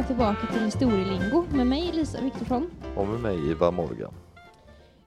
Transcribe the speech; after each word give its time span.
välkomna 0.00 0.34
tillbaka 0.36 0.52
till 0.52 0.64
Historielingo 0.64 1.44
med 1.56 1.66
mig 1.66 1.92
Lisa 1.92 2.20
Viktorsson. 2.20 2.70
Och 2.96 3.08
med 3.08 3.20
mig 3.20 3.50
Ivar 3.50 3.72
Morgan. 3.72 4.12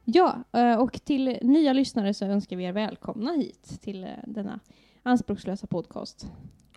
Ja, 0.03 0.43
eh, 0.51 0.81
och 0.81 0.93
till 1.03 1.37
nya 1.41 1.73
lyssnare 1.73 2.13
så 2.13 2.25
önskar 2.25 2.55
vi 2.55 2.63
er 2.63 2.71
välkomna 2.71 3.31
hit 3.31 3.81
till 3.81 4.03
eh, 4.03 4.09
denna 4.27 4.59
anspråkslösa 5.03 5.67
podcast. 5.67 6.27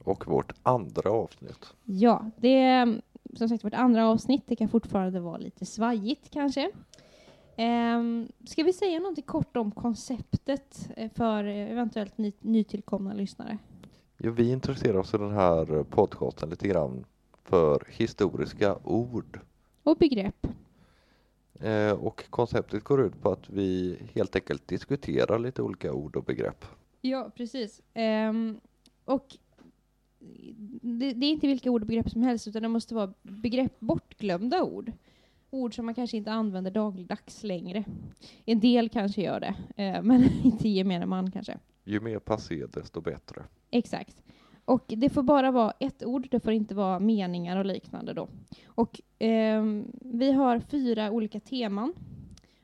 Och 0.04 0.26
vårt 0.26 0.52
andra 0.62 1.10
avsnitt. 1.10 1.74
Ja, 1.84 2.30
det 2.36 2.62
är 2.62 3.02
som 3.34 3.48
sagt 3.48 3.64
vårt 3.64 3.74
andra 3.74 4.08
avsnitt. 4.08 4.42
Det 4.46 4.56
kan 4.56 4.68
fortfarande 4.68 5.20
vara 5.20 5.38
lite 5.38 5.66
svajigt 5.66 6.30
kanske. 6.30 6.70
Um, 7.58 8.28
ska 8.44 8.62
vi 8.62 8.72
säga 8.72 8.98
någonting 8.98 9.24
kort 9.24 9.56
om 9.56 9.70
konceptet 9.70 10.90
eh, 10.96 11.10
för 11.14 11.44
eventuellt 11.44 12.18
ny, 12.18 12.32
nytillkomna 12.40 13.12
lyssnare? 13.12 13.58
Ja, 14.16 14.30
vi 14.30 14.50
intresserar 14.50 14.96
oss 14.96 15.14
i 15.14 15.18
den 15.18 15.32
här 15.32 15.82
podcasten 15.82 16.50
lite 16.50 16.68
grann 16.68 17.04
för 17.46 17.82
historiska 17.88 18.76
ord. 18.84 19.40
Och 19.82 19.96
begrepp. 19.96 20.46
Eh, 21.60 21.92
och 21.92 22.30
konceptet 22.30 22.84
går 22.84 23.02
ut 23.06 23.22
på 23.22 23.32
att 23.32 23.50
vi 23.50 23.98
helt 24.14 24.36
enkelt 24.36 24.68
diskuterar 24.68 25.38
lite 25.38 25.62
olika 25.62 25.92
ord 25.92 26.16
och 26.16 26.24
begrepp. 26.24 26.64
Ja, 27.00 27.30
precis. 27.36 27.82
Um, 27.94 28.60
och 29.04 29.36
det, 30.80 31.12
det, 31.12 31.26
är 31.26 31.30
inte 31.30 31.46
vilka 31.46 31.70
ord 31.70 31.82
och 31.82 31.86
begrepp 31.86 32.10
som 32.10 32.22
helst, 32.22 32.48
utan 32.48 32.62
det 32.62 32.68
måste 32.68 32.94
vara 32.94 33.12
begrepp, 33.22 33.80
bortglömda 33.80 34.62
ord. 34.62 34.92
Ord 35.50 35.74
som 35.74 35.86
man 35.86 35.94
kanske 35.94 36.16
inte 36.16 36.32
använder 36.32 36.70
dagligdags 36.70 37.42
längre. 37.42 37.84
En 38.44 38.60
del 38.60 38.88
kanske 38.88 39.22
gör 39.22 39.40
det, 39.40 39.54
eh, 39.82 40.02
men 40.02 40.22
inte 40.44 40.68
gemene 40.68 41.06
man 41.06 41.30
kanske. 41.30 41.58
Ju 41.84 42.00
mer 42.00 42.18
passé, 42.18 42.66
desto 42.66 43.00
bättre. 43.00 43.42
Exakt. 43.70 44.22
Och 44.66 44.84
det 44.86 45.08
får 45.10 45.22
bara 45.22 45.50
vara 45.50 45.72
ett 45.78 46.04
ord, 46.04 46.28
det 46.30 46.40
får 46.40 46.52
inte 46.52 46.74
vara 46.74 46.98
meningar 46.98 47.56
och 47.56 47.64
liknande 47.64 48.12
då. 48.12 48.28
Och 48.66 49.00
eh, 49.22 49.64
vi 50.00 50.32
har 50.32 50.60
fyra 50.60 51.10
olika 51.10 51.40
teman. 51.40 51.92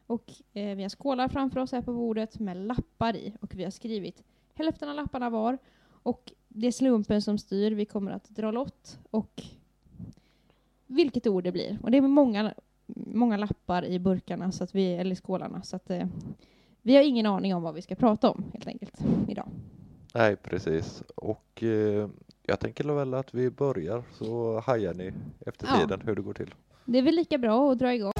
Och 0.07 0.33
eh, 0.53 0.77
vi 0.77 0.83
har 0.83 0.89
skålar 0.89 1.29
framför 1.29 1.61
oss 1.61 1.73
här 1.73 1.83
på 1.83 1.93
bordet 1.93 2.39
med 2.39 2.57
lappar 2.57 3.17
i. 3.17 3.33
Och 3.41 3.55
vi 3.55 3.65
har 3.65 3.71
skrivit 3.71 4.23
hälften 4.55 4.89
av 4.89 4.95
lapparna 4.95 5.31
var. 5.31 5.59
Och 5.85 6.33
det 6.49 6.67
är 6.67 6.73
slumpen 6.73 7.23
som 7.23 7.39
styr. 7.39 7.71
Vi 7.71 7.85
kommer 7.85 8.11
att 8.11 8.29
dra 8.29 8.51
lott 8.51 8.99
och 9.11 9.43
vilket 10.87 11.27
ord 11.27 11.45
det 11.45 11.53
blir. 11.53 11.79
Och 11.83 11.91
det 11.91 11.99
är 11.99 12.03
många, 12.03 12.55
många 12.87 13.37
lappar 13.37 13.85
i 13.85 13.99
burkarna, 13.99 14.53
så 14.53 14.65
att 14.65 14.75
vi, 14.75 14.95
eller 14.95 15.15
skålarna. 15.15 15.63
Så 15.63 15.77
att 15.77 15.91
eh, 15.91 16.07
vi 16.83 16.97
har 16.97 17.03
ingen 17.03 17.27
aning 17.27 17.55
om 17.55 17.63
vad 17.63 17.75
vi 17.75 17.83
ska 17.83 17.95
prata 17.95 18.31
om 18.31 18.45
helt 18.53 18.67
enkelt 18.67 19.01
idag. 19.29 19.49
Nej, 20.15 20.37
precis. 20.37 21.03
Och 21.15 21.63
eh, 21.63 22.09
jag 22.43 22.61
tänker 22.61 22.85
väl 22.85 23.15
att 23.15 23.35
vi 23.35 23.51
börjar 23.51 24.03
så 24.13 24.61
hajar 24.61 24.95
ni 24.95 25.13
efter 25.47 25.67
Ja. 25.67 25.81
tiden 25.81 26.01
hur 26.07 26.17
det 26.17 26.23
går 26.23 26.35
till. 26.35 26.55
Det 26.85 26.99
är 26.99 27.03
väl 27.03 27.15
lika 27.15 27.39
bra 27.39 27.73
att 27.73 27.79
dra 27.79 27.95
igång. 27.95 28.13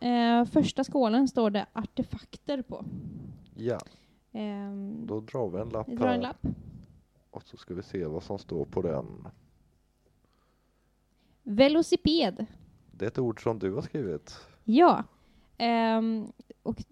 Eh, 0.00 0.44
första 0.44 0.84
skålen 0.84 1.28
står 1.28 1.50
det 1.50 1.66
artefakter 1.72 2.62
på. 2.62 2.84
Ja, 3.54 3.78
Ehm, 4.32 5.06
då 5.06 5.20
drar 5.20 5.48
vi 5.50 5.58
en 5.60 5.68
lapp 5.68 5.88
vi 5.88 5.94
drar 5.96 6.08
en 6.08 6.20
lapp. 6.20 6.46
och 7.30 7.42
så 7.42 7.56
ska 7.56 7.74
vi 7.74 7.82
se 7.82 8.04
vad 8.06 8.22
som 8.22 8.38
står 8.38 8.64
på 8.64 8.82
den. 8.82 9.26
Velociped. 11.42 12.46
Det 12.90 13.04
är 13.04 13.06
ett 13.08 13.18
ord 13.18 13.42
som 13.42 13.58
du 13.58 13.72
har 13.74 13.82
skrivit. 13.82 14.40
Ja. 14.64 15.04
Ehm, 15.58 16.26
och 16.62 16.82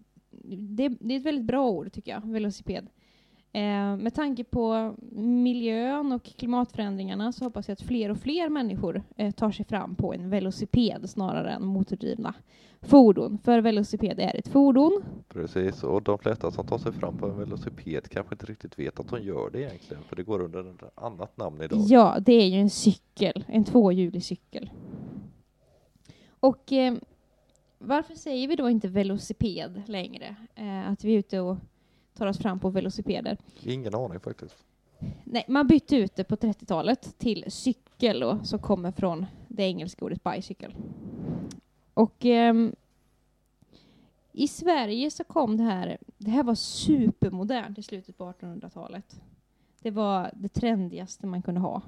det, 0.68 0.88
det 0.88 1.14
är 1.14 1.18
ett 1.18 1.26
väldigt 1.26 1.44
bra 1.44 1.70
ord 1.70 1.92
tycker 1.92 2.12
jag, 2.12 2.20
velociped. 2.32 2.88
Ehm, 3.52 3.98
med 3.98 4.14
tanke 4.14 4.44
på 4.44 4.94
miljön 5.12 6.12
och 6.12 6.24
klimatförändringarna 6.24 7.32
så 7.32 7.44
hoppas 7.44 7.68
jag 7.68 7.72
att 7.72 7.82
fler 7.82 8.10
och 8.10 8.18
fler 8.18 8.48
människor 8.48 9.02
eh, 9.16 9.30
tar 9.30 9.50
sig 9.50 9.66
fram 9.66 9.94
på 9.94 10.14
en 10.14 10.30
velociped 10.30 11.10
snarare 11.10 11.50
än 11.50 11.66
motordrivna 11.66 12.34
fordon. 12.82 13.38
För 13.38 13.60
velociped 13.60 14.20
är 14.20 14.36
ett 14.36 14.48
fordon. 14.48 15.02
Precis, 15.28 15.84
och 15.84 16.02
de 16.02 16.18
flesta 16.18 16.50
som 16.50 16.66
tar 16.66 16.78
sig 16.78 16.92
fram 16.92 17.18
på 17.18 17.26
en 17.26 17.38
velociped 17.38 18.08
kanske 18.08 18.34
inte 18.34 18.46
riktigt 18.46 18.78
vet 18.78 19.00
att 19.00 19.08
de 19.08 19.22
gör 19.22 19.50
det 19.50 19.60
egentligen, 19.60 20.02
för 20.02 20.16
det 20.16 20.22
går 20.22 20.42
under 20.42 20.70
ett 20.70 20.92
annat 20.94 21.36
namn 21.36 21.62
idag. 21.62 21.78
Ja, 21.88 22.16
det 22.20 22.32
är 22.32 22.46
ju 22.46 22.60
en 22.60 22.70
cykel, 22.70 23.44
en 23.48 23.64
tvåhjulig 23.64 24.24
cykel. 24.24 24.70
Och 26.40 26.72
eh, 26.72 26.94
varför 27.84 28.14
säger 28.14 28.48
vi 28.48 28.56
då 28.56 28.70
inte 28.70 28.88
velociped 28.88 29.82
längre? 29.86 30.36
Eh, 30.54 30.88
att 30.88 31.04
vi 31.04 31.14
är 31.14 31.18
ute 31.18 31.40
och 31.40 31.56
tar 32.14 32.26
oss 32.26 32.38
fram 32.38 32.60
på 32.60 32.70
velocipeder. 32.70 33.38
Ingen 33.62 33.94
aning 33.94 34.20
faktiskt. 34.20 34.64
Nej, 35.24 35.44
man 35.48 35.66
bytte 35.66 35.96
ut 35.96 36.16
det 36.16 36.24
på 36.24 36.36
30-talet 36.36 37.18
till 37.18 37.44
cykel 37.48 38.20
då, 38.20 38.44
som 38.44 38.58
kommer 38.58 38.92
från 38.92 39.26
det 39.48 39.62
engelska 39.62 40.04
ordet 40.04 40.24
bicycle. 40.24 40.70
Och 41.94 42.24
ehm, 42.24 42.74
i 44.32 44.48
Sverige 44.48 45.10
så 45.10 45.24
kom 45.24 45.56
det 45.56 45.62
här, 45.62 45.98
det 46.18 46.30
här 46.30 46.42
var 46.42 46.54
supermodernt 46.54 47.78
i 47.78 47.82
slutet 47.82 48.18
på 48.18 48.32
1800-talet. 48.32 49.20
Det 49.82 49.90
var 49.90 50.30
det 50.34 50.48
trendigaste 50.48 51.26
man 51.26 51.42
kunde 51.42 51.60
ha. 51.60 51.82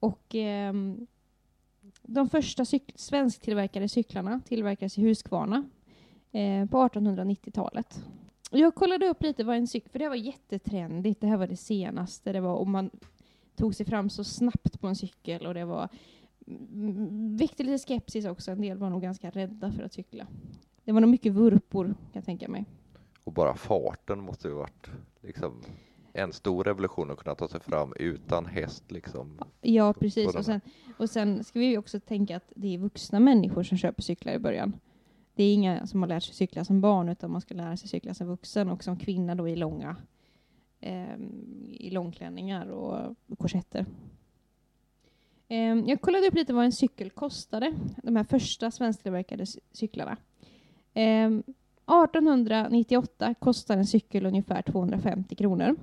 Och 0.00 0.34
ehm, 0.34 1.06
de 2.02 2.28
första 2.28 2.62
cyk- 2.64 2.92
svensktillverkade 2.96 3.88
cyklarna 3.88 4.40
tillverkades 4.44 4.98
i 4.98 5.02
Huskvarna 5.02 5.56
eh, 6.32 6.66
på 6.66 6.76
1890-talet. 6.88 8.04
Jag 8.50 8.74
kollade 8.74 9.08
upp 9.08 9.22
lite 9.22 9.44
vad 9.44 9.56
en 9.56 9.66
cykel, 9.66 9.90
för 9.90 9.98
det 9.98 10.08
var 10.08 10.16
jättetrendigt, 10.16 11.20
det 11.20 11.26
här 11.26 11.36
var 11.36 11.46
det 11.46 11.56
senaste, 11.56 12.32
det 12.32 12.40
var 12.40 12.54
om 12.54 12.70
man 12.70 12.90
tog 13.56 13.74
sig 13.74 13.86
fram 13.86 14.10
så 14.10 14.24
snabbt 14.24 14.80
på 14.80 14.86
en 14.86 14.96
cykel 14.96 15.46
och 15.46 15.54
det 15.54 15.64
var 15.64 15.88
väckte 17.38 17.62
lite 17.62 17.78
skepsis 17.78 18.24
också, 18.24 18.50
en 18.50 18.60
del 18.60 18.78
var 18.78 18.90
nog 18.90 19.02
ganska 19.02 19.30
rädda 19.30 19.72
för 19.72 19.82
att 19.82 19.92
cykla. 19.92 20.26
Det 20.84 20.92
var 20.92 21.00
nog 21.00 21.10
mycket 21.10 21.32
vurpor, 21.32 21.84
kan 21.84 21.94
jag 22.12 22.24
tänka 22.24 22.48
mig. 22.48 22.64
Och 23.24 23.32
bara 23.32 23.54
farten 23.54 24.20
måste 24.20 24.48
ju 24.48 24.54
varit 24.54 24.90
liksom 25.20 25.62
en 26.12 26.32
stor 26.32 26.64
revolution 26.64 27.10
att 27.10 27.18
kunna 27.18 27.34
ta 27.34 27.48
sig 27.48 27.60
fram 27.60 27.92
utan 27.96 28.46
häst 28.46 28.90
liksom. 28.90 29.38
Ja, 29.60 29.92
precis. 29.92 30.26
Och 30.38 30.44
sen, 30.44 30.60
och 30.98 31.10
sen 31.10 31.44
ska 31.44 31.58
vi 31.58 31.66
ju 31.66 31.78
också 31.78 32.00
tänka 32.00 32.36
att 32.36 32.52
det 32.56 32.74
är 32.74 32.78
vuxna 32.78 33.20
människor 33.20 33.62
som 33.62 33.78
köper 33.78 34.02
cyklar 34.02 34.32
i 34.32 34.38
början. 34.38 34.72
Det 35.34 35.44
är 35.44 35.54
inga 35.54 35.86
som 35.86 36.02
har 36.02 36.08
lärt 36.08 36.22
sig 36.22 36.34
cykla 36.34 36.64
som 36.64 36.80
barn, 36.80 37.08
utan 37.08 37.30
man 37.30 37.40
ska 37.40 37.54
lära 37.54 37.76
sig 37.76 37.88
cykla 37.88 38.14
som 38.14 38.26
vuxen 38.26 38.68
och 38.70 38.84
som 38.84 38.96
kvinna 38.96 39.34
då 39.34 39.48
i 39.48 39.56
långa 39.56 39.96
ehm, 40.80 41.66
i 41.70 41.90
långklänningar 41.90 42.66
och 42.70 43.16
korsetter. 43.38 43.86
Ehm, 45.48 45.84
jag 45.86 46.00
kollade 46.00 46.26
upp 46.26 46.34
lite 46.34 46.52
vad 46.52 46.64
en 46.64 46.72
cykel 46.72 47.10
kostade, 47.10 47.74
de 48.02 48.16
här 48.16 48.24
första 48.24 48.70
svensktillverkade 48.70 49.44
cy- 49.44 49.60
cyklarna. 49.72 50.16
Ehm, 50.94 51.42
1898 51.86 53.34
kostar 53.38 53.76
en 53.76 53.86
cykel 53.86 54.26
ungefär 54.26 54.62
250 54.62 55.34
kronor. 55.34 55.76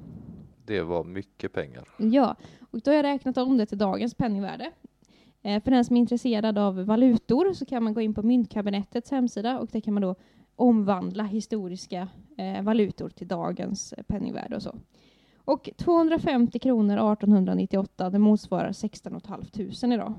Det 0.68 0.82
var 0.82 1.04
mycket 1.04 1.54
pengar. 1.54 1.84
Ja, 1.98 2.36
och 2.72 2.82
då 2.82 2.92
har 2.92 2.96
jag 2.96 3.04
räknat 3.04 3.38
om 3.38 3.58
det 3.58 3.66
till 3.66 3.78
dagens 3.78 4.14
penningvärde. 4.14 4.72
Eh, 5.42 5.64
för 5.64 5.72
den 5.72 5.86
som 5.86 5.96
är 5.96 6.00
intresserad 6.00 6.58
av 6.58 6.86
valutor 6.86 7.54
så 7.54 7.66
kan 7.66 7.84
man 7.84 7.94
gå 7.94 8.02
in 8.02 8.14
på 8.14 8.24
Myntkabinettets 8.24 9.12
hemsida 9.12 9.60
och 9.60 9.68
där 9.72 9.80
kan 9.80 9.94
man 9.94 10.02
då 10.02 10.16
omvandla 10.56 11.24
historiska 11.24 12.08
eh, 12.38 12.62
valutor 12.64 13.10
till 13.10 13.28
dagens 13.28 13.94
penningvärde 14.08 14.56
och 14.56 14.64
så. 14.64 14.76
Och 15.46 15.70
250 15.78 16.60
kronor 16.60 17.14
1898, 17.14 18.10
det 18.10 18.20
motsvarar 18.20 18.72
16 18.72 19.22
500 19.22 19.96
idag. 19.96 20.14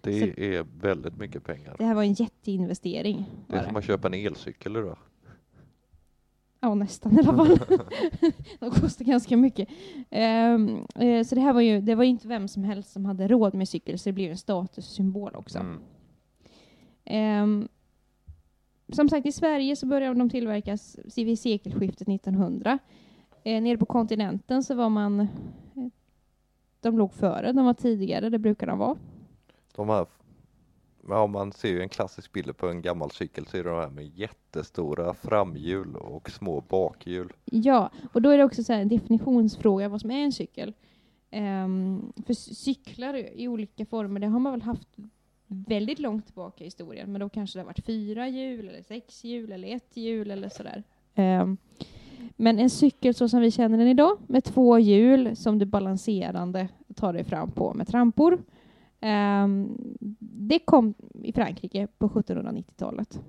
Det 0.00 0.20
Så- 0.20 0.40
är 0.42 0.66
väldigt 0.80 1.18
mycket 1.18 1.44
pengar. 1.44 1.74
Det 1.78 1.84
här 1.84 1.94
var 1.94 2.02
en 2.02 2.12
jätteinvestering. 2.12 3.26
Det 3.46 3.56
är 3.56 3.64
som 3.66 3.76
att 3.76 3.84
köpa 3.84 4.08
en 4.08 4.14
elcykel 4.14 4.76
idag. 4.76 4.98
Ja, 6.60 6.74
nästan 6.74 7.12
i 7.16 7.18
alla 7.18 7.36
fall. 7.36 7.58
De 8.58 8.70
kostar 8.70 9.04
ganska 9.04 9.36
mycket. 9.36 9.68
Ehm, 10.10 10.84
eh, 10.94 11.24
så 11.24 11.34
det 11.34 11.40
här 11.40 11.52
var 11.52 11.60
ju, 11.60 11.80
det 11.80 11.94
var 11.94 12.04
inte 12.04 12.28
vem 12.28 12.48
som 12.48 12.64
helst 12.64 12.92
som 12.92 13.04
hade 13.04 13.28
råd 13.28 13.54
med 13.54 13.68
cykel, 13.68 13.98
så 13.98 14.08
det 14.08 14.12
blev 14.12 14.30
en 14.30 14.36
statussymbol 14.38 15.34
också. 15.36 15.58
Mm. 15.58 15.80
Ehm, 17.04 17.68
som 18.92 19.08
sagt, 19.08 19.26
i 19.26 19.32
Sverige 19.32 19.76
så 19.76 19.86
började 19.86 20.18
de 20.18 20.30
tillverkas 20.30 20.98
vid 21.16 21.38
sekelskiftet 21.38 22.08
1900. 22.08 22.78
Eh, 23.44 23.62
nere 23.62 23.76
på 23.76 23.86
kontinenten 23.86 24.62
så 24.62 24.74
var 24.74 24.88
man... 24.88 25.20
eh, 25.20 25.26
De 26.80 26.98
låg 26.98 27.12
före, 27.12 27.52
de 27.52 27.64
var 27.64 27.74
tidigare, 27.74 28.28
det 28.30 28.38
brukar 28.38 28.66
de 28.66 28.78
vara. 28.78 28.96
De 29.76 29.88
här, 29.88 30.06
ja, 31.08 31.26
man 31.26 31.52
ser 31.52 31.68
ju 31.68 31.82
en 31.82 31.88
klassisk 31.88 32.32
bild 32.32 32.56
på 32.56 32.68
en 32.68 32.82
gammal 32.82 33.10
cykel 33.10 33.46
så 33.46 33.56
är 33.56 33.64
det 33.64 33.70
de 33.70 33.76
här 33.76 33.90
med 33.90 34.18
jättestora 34.18 35.14
framhjul 35.14 35.96
och 35.96 36.30
små 36.30 36.60
bakhjul. 36.60 37.32
Ja, 37.44 37.90
och 38.12 38.22
då 38.22 38.30
är 38.30 38.38
det 38.38 38.44
också 38.44 38.64
så 38.64 38.72
här 38.72 38.80
en 38.80 38.88
definitionsfråga 38.88 39.88
vad 39.88 40.00
som 40.00 40.10
är 40.10 40.24
en 40.24 40.32
cykel. 40.32 40.74
Um, 41.32 42.12
för 42.26 42.34
cyklar 42.34 43.14
i 43.14 43.48
olika 43.48 43.86
former, 43.86 44.20
det 44.20 44.26
har 44.26 44.38
man 44.38 44.52
väl 44.52 44.62
haft 44.62 44.88
väldigt 45.46 45.98
långt 45.98 46.26
tillbaka 46.26 46.64
i 46.64 46.66
historien, 46.66 47.12
men 47.12 47.20
då 47.20 47.28
kanske 47.28 47.58
det 47.58 47.62
har 47.62 47.66
varit 47.66 47.86
fyra 47.86 48.28
hjul, 48.28 48.68
eller 48.68 48.82
sex 48.82 49.24
hjul, 49.24 49.52
eller 49.52 49.76
ett 49.76 49.96
hjul 49.96 50.30
eller 50.30 50.48
sådär. 50.48 50.82
Um, 51.14 51.56
Men 52.36 52.58
en 52.58 52.70
cykel 52.70 53.14
så 53.14 53.28
som 53.28 53.40
vi 53.40 53.50
känner 53.50 53.78
den 53.78 53.88
idag, 53.88 54.18
med 54.26 54.44
två 54.44 54.78
hjul 54.78 55.36
som 55.36 55.58
du 55.58 55.66
balanserande 55.66 56.68
tar 56.94 57.12
dig 57.12 57.24
fram 57.24 57.50
på 57.50 57.74
med 57.74 57.88
trampor, 57.88 58.38
det 60.18 60.58
kom 60.58 60.94
i 61.22 61.32
Frankrike 61.32 61.86
på 61.98 62.08
1790-talet. 62.08 63.20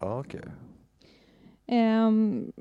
Ja, 0.00 0.20
okej. 0.20 0.40
Ehm, 1.66 2.52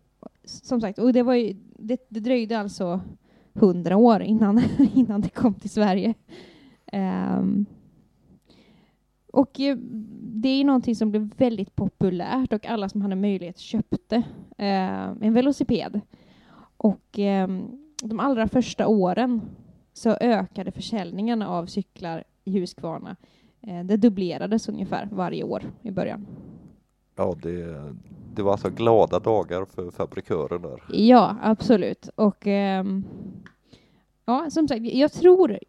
som 0.43 0.81
sagt, 0.81 0.99
och 0.99 1.13
det, 1.13 1.23
var 1.23 1.33
ju, 1.33 1.55
det, 1.79 2.05
det 2.09 2.19
dröjde 2.19 2.59
alltså 2.59 3.01
hundra 3.53 3.97
år 3.97 4.21
innan, 4.21 4.61
innan 4.93 5.21
det 5.21 5.29
kom 5.29 5.53
till 5.53 5.69
Sverige. 5.69 6.13
Ehm, 6.85 7.65
och 9.33 9.59
eh, 9.59 9.77
det 10.21 10.49
är 10.49 10.63
någonting 10.63 10.95
som 10.95 11.11
blev 11.11 11.33
väldigt 11.37 11.75
populärt 11.75 12.53
och 12.53 12.65
alla 12.65 12.89
som 12.89 13.01
hade 13.01 13.15
möjlighet 13.15 13.57
köpte 13.57 14.15
eh, 14.57 15.11
en 15.21 15.33
velociped. 15.33 16.01
Och 16.77 17.19
eh, 17.19 17.47
de 18.03 18.19
allra 18.19 18.47
första 18.47 18.87
åren 18.87 19.41
så 19.97 20.09
ökade 20.09 20.71
försäljningen 20.71 21.41
av 21.41 21.65
cyklar 21.65 22.23
i 22.43 22.59
Huskvarna. 22.59 23.15
Eh, 23.61 23.83
det 23.83 23.97
dubblerades 23.97 24.69
ungefär 24.69 25.09
varje 25.11 25.43
år 25.43 25.63
i 25.81 25.91
början. 25.91 26.27
Ja, 27.15 27.35
det, 27.41 27.83
det 28.33 28.41
var 28.41 28.51
alltså 28.51 28.69
glada 28.69 29.19
dagar 29.19 29.65
för 29.65 29.91
fabrikören 29.91 30.61
där. 30.61 30.83
Ja, 30.89 31.35
absolut. 31.41 32.09
Och 32.15 32.47
ehm, 32.47 33.03
ja, 34.25 34.49
som 34.49 34.67
sagt, 34.67 34.81
jag 34.81 35.11
tror 35.11 35.59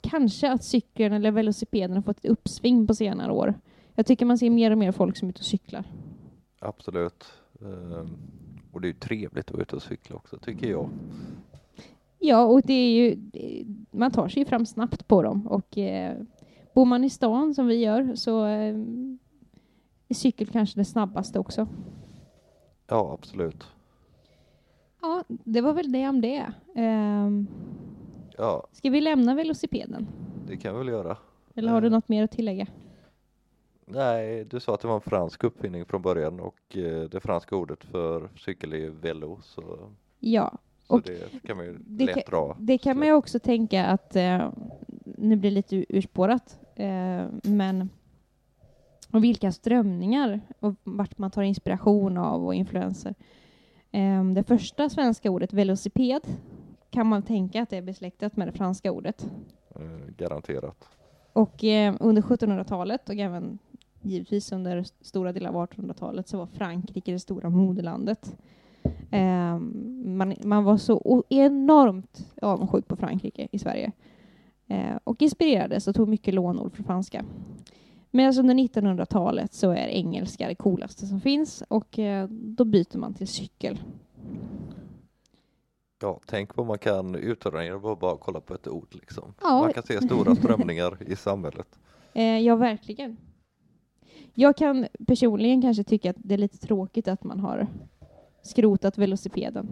kanske 0.00 0.52
att 0.52 0.64
cykeln 0.64 1.14
eller 1.14 1.30
velocipeden 1.30 1.96
har 1.96 2.02
fått 2.02 2.18
ett 2.18 2.30
uppsving 2.30 2.86
på 2.86 2.94
senare 2.94 3.32
år. 3.32 3.54
Jag 3.94 4.06
tycker 4.06 4.26
man 4.26 4.38
ser 4.38 4.50
mer 4.50 4.70
och 4.70 4.78
mer 4.78 4.92
folk 4.92 5.16
som 5.16 5.28
är 5.28 5.30
ute 5.30 5.40
och 5.40 5.44
cyklar. 5.44 5.84
Absolut. 6.58 7.24
Ehm, 7.60 8.16
och 8.72 8.80
det 8.80 8.86
är 8.86 8.92
ju 8.92 8.98
trevligt 8.98 9.46
att 9.46 9.52
vara 9.52 9.62
ute 9.62 9.76
och 9.76 9.82
cykla 9.82 10.16
också, 10.16 10.38
tycker 10.38 10.70
jag. 10.70 10.90
Ja, 12.28 12.44
och 12.44 12.62
det 12.64 12.72
är 12.72 12.90
ju, 12.90 13.16
man 13.90 14.10
tar 14.10 14.28
sig 14.28 14.44
fram 14.44 14.66
snabbt 14.66 15.08
på 15.08 15.22
dem 15.22 15.46
och 15.46 15.78
eh, 15.78 16.16
bor 16.74 16.84
man 16.84 17.04
i 17.04 17.10
stan 17.10 17.54
som 17.54 17.66
vi 17.66 17.74
gör 17.76 18.14
så 18.14 18.44
eh, 18.46 18.74
är 20.08 20.14
cykel 20.14 20.46
kanske 20.46 20.80
det 20.80 20.84
snabbaste 20.84 21.38
också. 21.38 21.68
Ja, 22.86 23.12
absolut. 23.20 23.64
Ja, 25.02 25.24
det 25.28 25.60
var 25.60 25.72
väl 25.72 25.92
det 25.92 26.08
om 26.08 26.20
det. 26.20 26.52
Ehm, 26.74 27.46
Ja, 28.38 28.66
ska 28.72 28.90
vi 28.90 29.00
lämna 29.00 29.34
velocipeden? 29.34 30.06
det 30.46 30.56
kan 30.56 30.72
vi 30.74 30.78
väl 30.78 30.88
göra. 30.88 31.16
Eller 31.54 31.72
har 31.72 31.80
du 31.80 31.86
Eh. 31.86 31.90
något 31.92 32.08
mer 32.08 32.24
att 32.24 32.30
tillägga? 32.30 32.66
Nej, 33.86 34.44
du 34.44 34.60
sa 34.60 34.74
att 34.74 34.80
det 34.80 34.88
var 34.88 34.94
en 34.94 35.00
fransk 35.00 35.44
uppfinning 35.44 35.84
från 35.84 36.02
början 36.02 36.40
och 36.40 36.76
eh, 36.76 37.08
det 37.08 37.20
franska 37.20 37.56
ordet 37.56 37.84
för 37.84 38.28
cykel 38.36 38.72
är 38.74 38.90
velo, 38.90 39.38
så, 39.42 39.78
Ja, 40.18 40.58
så 40.88 40.94
Och 40.94 41.02
det 41.02 41.42
kan 41.46 41.56
man 41.56 41.66
ju 41.66 41.78
lätt 42.06 42.14
kan- 42.14 42.22
dra. 42.30 42.56
det 42.60 42.78
kan 42.78 42.98
man 42.98 43.06
ju 43.08 43.14
också 43.14 43.38
tänka 43.38 43.86
att, 43.86 44.16
eh, 44.16 44.52
nu 45.04 45.36
blir 45.36 45.50
det 45.50 45.54
lite 45.54 45.76
ur- 45.76 45.86
urspårat, 45.88 46.58
eh, 46.74 47.26
men 47.42 47.90
och 49.12 49.24
vilka 49.24 49.52
strömningar 49.52 50.40
och 50.60 50.74
vart 50.84 51.18
man 51.18 51.30
tar 51.30 51.42
inspiration 51.42 52.16
av 52.18 52.46
och 52.46 52.54
influenser. 52.54 53.14
Eh, 53.90 54.24
det 54.24 54.42
första 54.42 54.88
svenska 54.88 55.30
ordet 55.30 55.52
velociped 55.52 56.22
kan 56.90 57.06
man 57.06 57.22
tänka 57.22 57.62
att 57.62 57.70
det 57.70 57.76
är 57.76 57.82
besläktat 57.82 58.36
med 58.36 58.48
det 58.48 58.52
franska 58.52 58.92
ordet. 58.92 59.30
Eh, 59.74 59.80
garanterat. 60.16 60.88
Och 61.32 61.64
eh, 61.64 61.94
under 62.00 62.22
1700-talet 62.22 63.08
och 63.08 63.14
även 63.14 63.58
givetvis 64.02 64.52
under 64.52 64.84
stora 65.00 65.32
delar 65.32 65.50
av 65.50 65.56
1800-talet 65.56 66.28
så 66.28 66.38
var 66.38 66.46
Frankrike 66.46 67.12
det 67.12 67.18
stora 67.18 67.50
moderlandet. 67.50 68.36
Eh, 69.10 69.58
man, 70.04 70.34
man 70.44 70.64
var 70.64 70.76
så 70.76 71.24
enormt 71.28 72.34
avundsjuk 72.42 72.88
på 72.88 72.96
Frankrike 72.96 73.48
i 73.52 73.58
Sverige 73.58 73.92
eh, 74.66 74.96
och 75.04 75.22
inspirerades 75.22 75.88
och 75.88 75.94
tog 75.94 76.08
mycket 76.08 76.34
lånord 76.34 76.74
från 76.74 76.86
franska. 76.86 77.24
Medan 78.10 78.38
under 78.38 78.54
1900-talet 78.54 79.54
så 79.54 79.70
är 79.70 79.86
engelska 79.86 80.48
det 80.48 80.54
coolaste 80.54 81.06
som 81.06 81.20
finns 81.20 81.62
och 81.68 81.98
eh, 81.98 82.28
då 82.30 82.64
byter 82.64 82.98
man 82.98 83.14
till 83.14 83.28
cykel. 83.28 83.78
Ja, 86.00 86.20
tänk 86.26 86.56
vad 86.56 86.66
man 86.66 86.78
kan 86.78 87.16
genom 87.22 87.84
att 87.84 88.00
bara 88.00 88.16
kolla 88.16 88.40
på 88.40 88.54
ett 88.54 88.68
ord 88.68 88.88
liksom. 88.90 89.34
Ja. 89.42 89.60
Man 89.60 89.72
kan 89.72 89.82
se 89.82 90.00
stora 90.00 90.34
strömningar 90.34 90.98
i 91.06 91.16
samhället. 91.16 91.66
Eh, 92.12 92.38
ja, 92.38 92.56
verkligen. 92.56 93.16
Jag 94.34 94.56
kan 94.56 94.86
personligen 95.06 95.62
kanske 95.62 95.84
tycka 95.84 96.10
att 96.10 96.16
det 96.18 96.34
är 96.34 96.38
lite 96.38 96.58
tråkigt 96.58 97.08
att 97.08 97.24
man 97.24 97.40
har 97.40 97.66
skrotat 98.42 98.98
velocipeden. 98.98 99.68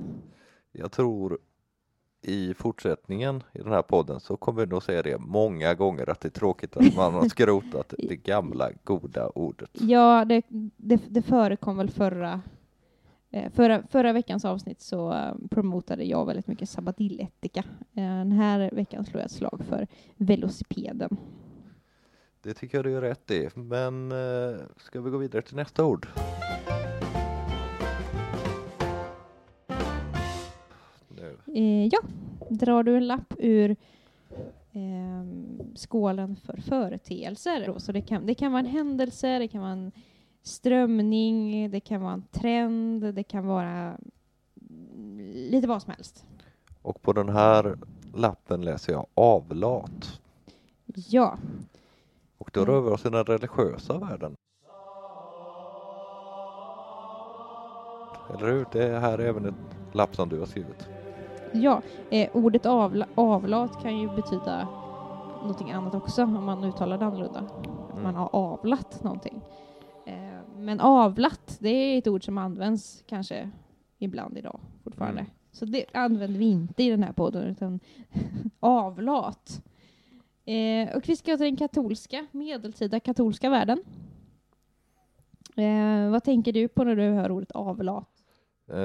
Jag 0.73 0.93
tror 0.93 1.39
i 2.27 2.55
fortsättningen 2.55 3.43
i 3.53 3.59
den 3.59 3.73
här 3.73 3.83
podden 3.83 4.21
så 4.21 4.37
kommer 4.37 4.61
vi 4.61 4.67
nog 4.67 4.83
säga 4.83 5.03
det 5.03 5.19
många 5.19 5.75
gånger 5.75 6.11
att 6.11 6.21
det 6.21 6.29
är 6.29 6.31
tråkigt 6.31 6.77
att 6.77 6.97
man 6.97 7.15
har 7.15 7.29
skrotat 7.29 7.95
det 7.99 8.17
gamla 8.17 8.71
goda 8.85 9.29
ordet. 9.29 9.71
Ja, 9.73 10.25
det, 10.25 10.43
det, 10.77 11.03
det 11.09 11.23
förekom 11.23 11.77
väl 11.77 11.91
förra, 11.91 12.41
eh, 13.31 13.53
förra, 13.53 13.83
förra 13.91 14.13
veckans 14.13 14.45
avsnitt 14.45 14.81
så 14.81 15.13
eh, 15.13 15.35
promotade 15.51 16.05
jag 16.05 16.27
väldigt 16.27 16.47
mycket 16.47 16.69
sabadilletika. 16.71 17.65
Eh, 17.95 18.03
den 18.03 18.33
här 18.33 18.71
veckan 18.73 19.05
slår 19.05 19.21
jag 19.21 19.27
ett 19.27 19.33
slag 19.33 19.61
för 19.69 19.87
velocipeden. 20.17 21.17
Det 22.43 22.55
tycker 22.55 22.79
jag 22.79 22.85
du 22.85 22.97
är 22.97 23.01
rätt 23.01 23.31
i, 23.31 23.49
men 23.55 24.13
ska 24.77 25.01
vi 25.01 25.11
gå 25.11 25.19
vidare 25.19 25.43
till 25.43 25.57
nästa 25.57 25.85
ord? 25.85 26.09
Eh, 31.57 31.87
ja, 31.87 31.99
drar 32.51 32.83
du 32.83 32.97
en 32.97 33.07
lapp 33.07 33.35
ur 33.39 33.77
ehm, 34.73 35.59
skålen 35.75 36.37
för 36.37 36.57
företeelser. 36.61 37.67
då. 37.67 37.81
Så 37.81 37.93
det 37.93 38.01
kan, 38.01 38.27
det 38.27 38.35
kan 38.35 38.53
vara 38.53 38.61
en 38.61 38.67
händelse, 38.67 39.39
det 39.39 39.49
kan 39.49 39.61
vara 39.61 39.73
en 39.73 39.93
strömning, 40.43 41.71
det 41.71 41.81
kan 41.81 42.03
vara 42.03 42.13
en 42.13 42.25
trend, 42.31 43.15
det 43.15 43.23
kan 43.23 43.47
vara 43.47 43.97
mm, 44.71 45.19
lite 45.51 45.67
vad 45.69 45.83
som 45.83 45.93
helst. 45.93 46.25
Och 46.83 47.03
på 47.03 47.13
den 47.13 47.29
här 47.29 47.79
lappen 48.15 48.63
läser 48.65 48.93
jag 48.93 49.07
avlat. 49.15 50.21
Ja, 50.95 51.39
Och 52.39 52.51
då 52.53 52.65
rör 52.65 52.81
vi 52.81 52.91
oss 52.91 53.07
i 53.07 53.11
den 53.11 53.25
religiösa 53.25 53.99
världen. 53.99 54.35
Eller 58.35 58.47
hur? 58.53 58.67
Det 58.73 58.99
här 58.99 59.19
är 59.19 59.29
även 59.29 59.47
ett 59.47 59.55
lapp 59.93 60.17
som 60.17 60.29
du 60.29 60.39
har 60.39 60.47
skrivit. 60.47 60.89
Ja. 61.63 61.83
Eh, 62.11 62.29
ordet 62.37 62.67
avla, 62.67 63.07
avlat 63.15 63.83
kan 63.83 63.99
ju 63.99 64.09
betyda 64.17 64.69
någonting 65.41 65.71
annat 65.73 65.95
också 65.95 66.23
om 66.23 66.45
man 66.45 66.65
uttalar 66.65 66.99
det 66.99 67.05
annorlunda. 67.05 67.39
Att 67.41 67.93
Mm. 67.93 68.03
man 68.03 68.15
har 68.15 68.29
avlat 68.33 69.03
någonting. 69.05 69.41
Eh, 70.07 70.15
men 70.57 70.81
avlat, 70.81 71.57
det 71.61 71.69
är 71.69 71.99
ett 71.99 72.07
ord 72.09 72.25
som 72.25 72.39
används 72.39 73.05
kanske 73.07 73.51
ibland 73.99 74.39
idag 74.39 74.61
fortfarande. 74.85 75.21
Mm. 75.21 75.33
Så 75.53 75.65
det 75.65 75.85
använder 75.95 76.39
vi 76.39 76.45
inte 76.45 76.83
i 76.83 76.91
den 76.91 77.03
här 77.03 77.13
podden, 77.13 77.43
utan 77.43 77.81
avlat. 78.61 79.63
Eh, 80.45 80.97
och 80.97 81.09
vi 81.09 81.17
ska 81.17 81.37
till 81.37 81.47
den 81.47 81.57
katolska, 81.57 82.27
medeltida 82.31 83.01
katolska 83.01 83.51
världen. 83.51 83.83
Eh, 85.57 86.11
vad 86.11 86.25
tänker 86.25 86.53
du 86.53 86.69
på 86.69 86.85
när 86.85 86.97
du 86.97 87.03
hör 87.03 87.31
ordet 87.31 87.53
avlat? 87.53 88.16
Eh, 88.73 88.79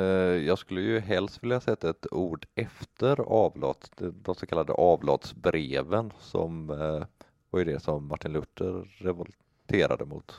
Jag 0.46 0.58
skulle 0.58 0.82
ju 0.82 1.00
helst 1.00 1.44
vilja 1.44 1.60
sätta 1.62 1.90
ett 1.90 2.14
ord 2.14 2.46
efter 2.56 3.20
avlat, 3.22 3.92
de- 4.24 4.36
så 4.36 4.46
kallade 4.46 4.74
avlatsbreven 4.74 6.12
som 6.20 6.70
eh, 6.70 7.06
var 7.50 7.60
ju 7.60 7.66
det 7.66 7.80
som 7.80 8.08
Martin 8.08 8.34
Luther 8.34 8.98
revolterade 9.04 10.06
mot. 10.06 10.38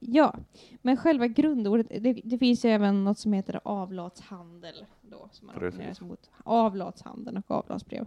Ja, 0.00 0.34
men 0.82 0.96
själva 0.96 1.26
grundordet, 1.26 1.86
det, 2.00 2.20
det 2.24 2.38
finns 2.38 2.64
ju 2.64 2.68
även 2.68 3.04
något 3.04 3.18
som 3.18 3.32
heter 3.32 3.60
avlatshandel 3.64 4.84
då, 5.02 5.28
som 5.32 5.46
man 5.46 5.56
opponerar 5.56 5.94
sig 5.94 6.06
mot. 6.06 6.30
Avlatshandeln 6.44 7.36
och 7.36 7.50
avlatsbrev. 7.50 8.06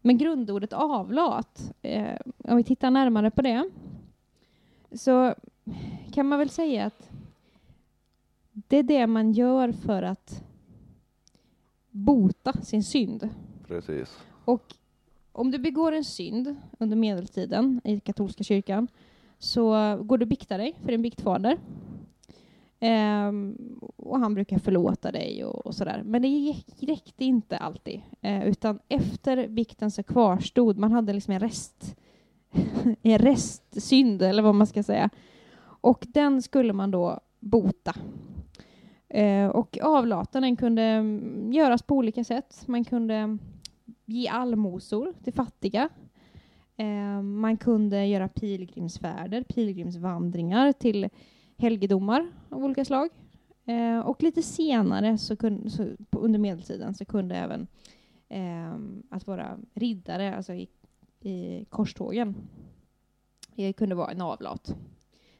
Men 0.00 0.18
grundordet 0.18 0.72
avlat, 0.72 1.72
eh, 1.82 2.16
om 2.38 2.56
vi 2.56 2.64
tittar 2.64 2.90
närmare 2.90 3.30
på 3.30 3.42
det, 3.42 3.70
så 4.92 5.34
kan 6.12 6.26
man 6.28 6.38
väl 6.38 6.50
säga 6.50 6.84
att 6.86 7.10
det 8.68 8.76
är 8.76 8.82
det 8.82 9.06
man 9.06 9.32
gör 9.32 9.72
för 9.72 10.02
att 10.02 10.42
bota 11.90 12.52
sin 12.52 12.82
synd. 12.84 13.28
Precis. 13.66 14.18
Och 14.44 14.74
om 15.32 15.50
du 15.50 15.58
begår 15.58 15.92
en 15.92 16.04
synd 16.04 16.56
under 16.78 16.96
medeltiden 16.96 17.80
i 17.84 18.00
katolska 18.00 18.44
kyrkan 18.44 18.88
så 19.38 19.96
går 20.02 20.18
du 20.18 20.24
och 20.24 20.28
biktar 20.28 20.58
dig 20.58 20.74
för 20.82 20.92
en 20.92 21.02
biktfader. 21.02 21.58
Ehm, 22.80 23.56
och 23.96 24.18
han 24.18 24.34
brukar 24.34 24.58
förlåta 24.58 25.12
dig 25.12 25.44
och, 25.44 25.66
och 25.66 25.74
sådär. 25.74 26.02
Men 26.06 26.22
det 26.22 26.28
gick- 26.28 26.82
räckte 26.82 27.24
inte 27.24 27.56
alltid. 27.58 28.00
Eh, 28.20 28.46
utan 28.48 28.78
efter 28.88 29.48
bikten 29.48 29.90
så 29.90 30.02
kvarstod, 30.02 30.78
man 30.78 30.92
hade 30.92 31.12
liksom 31.12 31.32
en 31.34 31.40
rest, 31.40 31.96
en 33.02 33.18
restsynd 33.18 34.22
eller 34.22 34.42
vad 34.42 34.54
man 34.54 34.66
ska 34.66 34.82
säga. 34.82 35.10
Och 35.60 36.04
den 36.08 36.42
skulle 36.42 36.72
man 36.72 36.90
då 36.90 37.20
bota. 37.40 37.94
Eh, 39.14 39.46
och 39.46 39.78
avlaten 39.82 40.56
kunde 40.56 40.82
mm, 40.82 41.52
göras 41.52 41.82
på 41.82 41.94
olika 41.94 42.24
sätt. 42.24 42.64
Man 42.66 42.84
kunde 42.84 43.14
mm, 43.14 43.38
ge 44.04 44.28
allmosor 44.28 45.14
till 45.24 45.32
fattiga. 45.32 45.88
Eh, 46.76 47.22
man 47.22 47.56
kunde 47.56 48.06
göra 48.06 48.28
pilgrimsfärder, 48.28 49.42
pilgrimsvandringar 49.42 50.72
till 50.72 51.08
helgedomar 51.56 52.30
av 52.48 52.64
olika 52.64 52.84
slag. 52.84 53.08
Eh, 53.64 53.98
och 53.98 54.22
lite 54.22 54.42
senare, 54.42 55.18
så 55.18 55.36
kunde, 55.36 55.70
så, 55.70 55.86
på, 56.10 56.18
under 56.18 56.38
medeltiden, 56.38 56.94
så 56.94 57.04
kunde 57.04 57.36
även 57.36 57.66
eh, 58.28 58.74
att 59.10 59.26
vara 59.26 59.58
riddare, 59.74 60.36
alltså 60.36 60.52
i, 60.52 60.68
i 61.20 61.64
korstågen, 61.64 62.34
det 63.54 63.72
kunde 63.72 63.94
vara 63.94 64.10
en 64.10 64.20
avlat. 64.20 64.66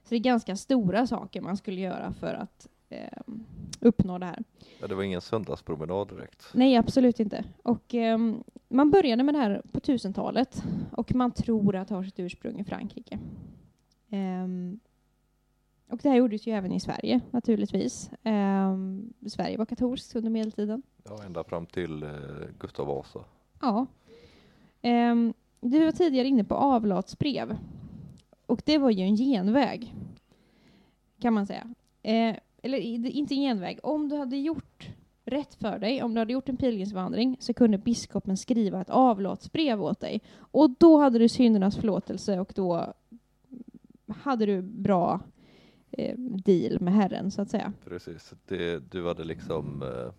Så 0.03 0.09
det 0.09 0.17
är 0.17 0.21
ganska 0.21 0.57
stora 0.57 1.07
saker 1.07 1.41
man 1.41 1.57
skulle 1.57 1.81
göra 1.81 2.13
för 2.13 2.35
att 2.35 2.69
eh, 2.95 3.35
uppnå 3.81 4.19
det 4.19 4.27
här. 4.27 4.43
Ja, 4.81 4.87
det 4.87 4.95
var 4.95 5.03
ingen 5.03 5.21
söndagspromenad 5.21 6.09
direkt. 6.09 6.51
Nej, 6.53 6.77
absolut 6.77 7.21
inte. 7.21 7.45
Och 7.63 7.95
eh, 7.95 8.19
man 8.69 8.91
började 8.91 9.23
med 9.23 9.35
det 9.35 9.39
här 9.39 9.63
på 9.73 9.81
1000-talet 9.81 10.63
och 10.93 11.15
man 11.15 11.31
tror 11.31 11.77
att 11.77 11.89
det 11.89 11.95
har 11.95 12.03
sitt 12.05 12.21
ursprung 12.21 12.61
i 12.61 12.65
Frankrike. 12.65 13.19
Eh, 14.11 14.47
och 15.89 16.01
det 16.03 16.09
här 16.09 16.17
gjordes 16.17 16.47
ju 16.47 16.53
även 16.53 16.73
i 16.73 16.81
Sverige 16.81 17.21
naturligtvis. 17.31 18.11
Eh, 18.23 18.77
Sverige 19.27 19.59
var 19.59 19.67
katolskt 19.67 20.17
under 20.17 20.31
medeltiden. 20.31 20.83
Ja, 21.05 21.23
ända 21.27 21.45
fram 21.45 21.67
till 21.67 22.03
eh, 22.03 22.11
Gustav 22.59 22.87
Vasa. 22.87 23.25
Ja. 23.61 23.87
Ehm, 24.83 25.35
du 25.61 25.85
var 25.85 25.93
tidigare 25.93 26.29
inne 26.29 26.45
på 26.45 26.55
avlatsbrev. 26.55 27.57
Och 28.47 28.63
det 28.65 28.79
var 28.79 28.91
ju 28.91 29.03
en 29.03 29.17
genväg, 29.17 29.95
kan 31.21 31.33
man 31.33 31.47
säga. 31.47 31.75
Eh, 32.03 32.37
eller 32.65 32.79
inte 32.79 33.35
en 33.35 33.41
genväg. 33.41 33.79
Om 33.83 34.09
du 34.09 34.17
hade 34.17 34.37
gjort 34.37 34.89
rätt 35.25 35.55
för 35.55 35.79
dig, 35.79 36.03
om 36.03 36.15
du 36.15 36.21
hade 36.21 36.33
gjort 36.33 36.49
en 36.49 36.57
pilgrimsvandring, 36.57 37.37
så 37.41 37.55
kunde 37.55 37.79
biskopen 37.79 38.37
skriva 38.37 38.81
ett 38.81 38.91
avlatsbrev 38.91 39.83
åt 39.83 40.01
dig. 40.01 40.21
Och 40.39 40.71
då 40.71 40.99
hade 40.99 41.19
du 41.19 41.29
syndernas 41.29 41.77
förlåtelse 41.77 42.41
och 42.41 42.53
då 42.55 42.95
hade 44.09 44.47
du 44.47 44.63
bra 44.63 45.21
eh, 45.91 46.19
deal 46.19 46.81
med 46.81 46.95
Herren, 46.95 47.31
så 47.31 47.43
att 47.43 47.51
säga. 47.51 47.73
Precis, 47.85 48.35
det, 48.47 48.93
du 48.93 49.07
hade 49.07 49.25
liksom 49.25 49.83
eh, 49.83 50.13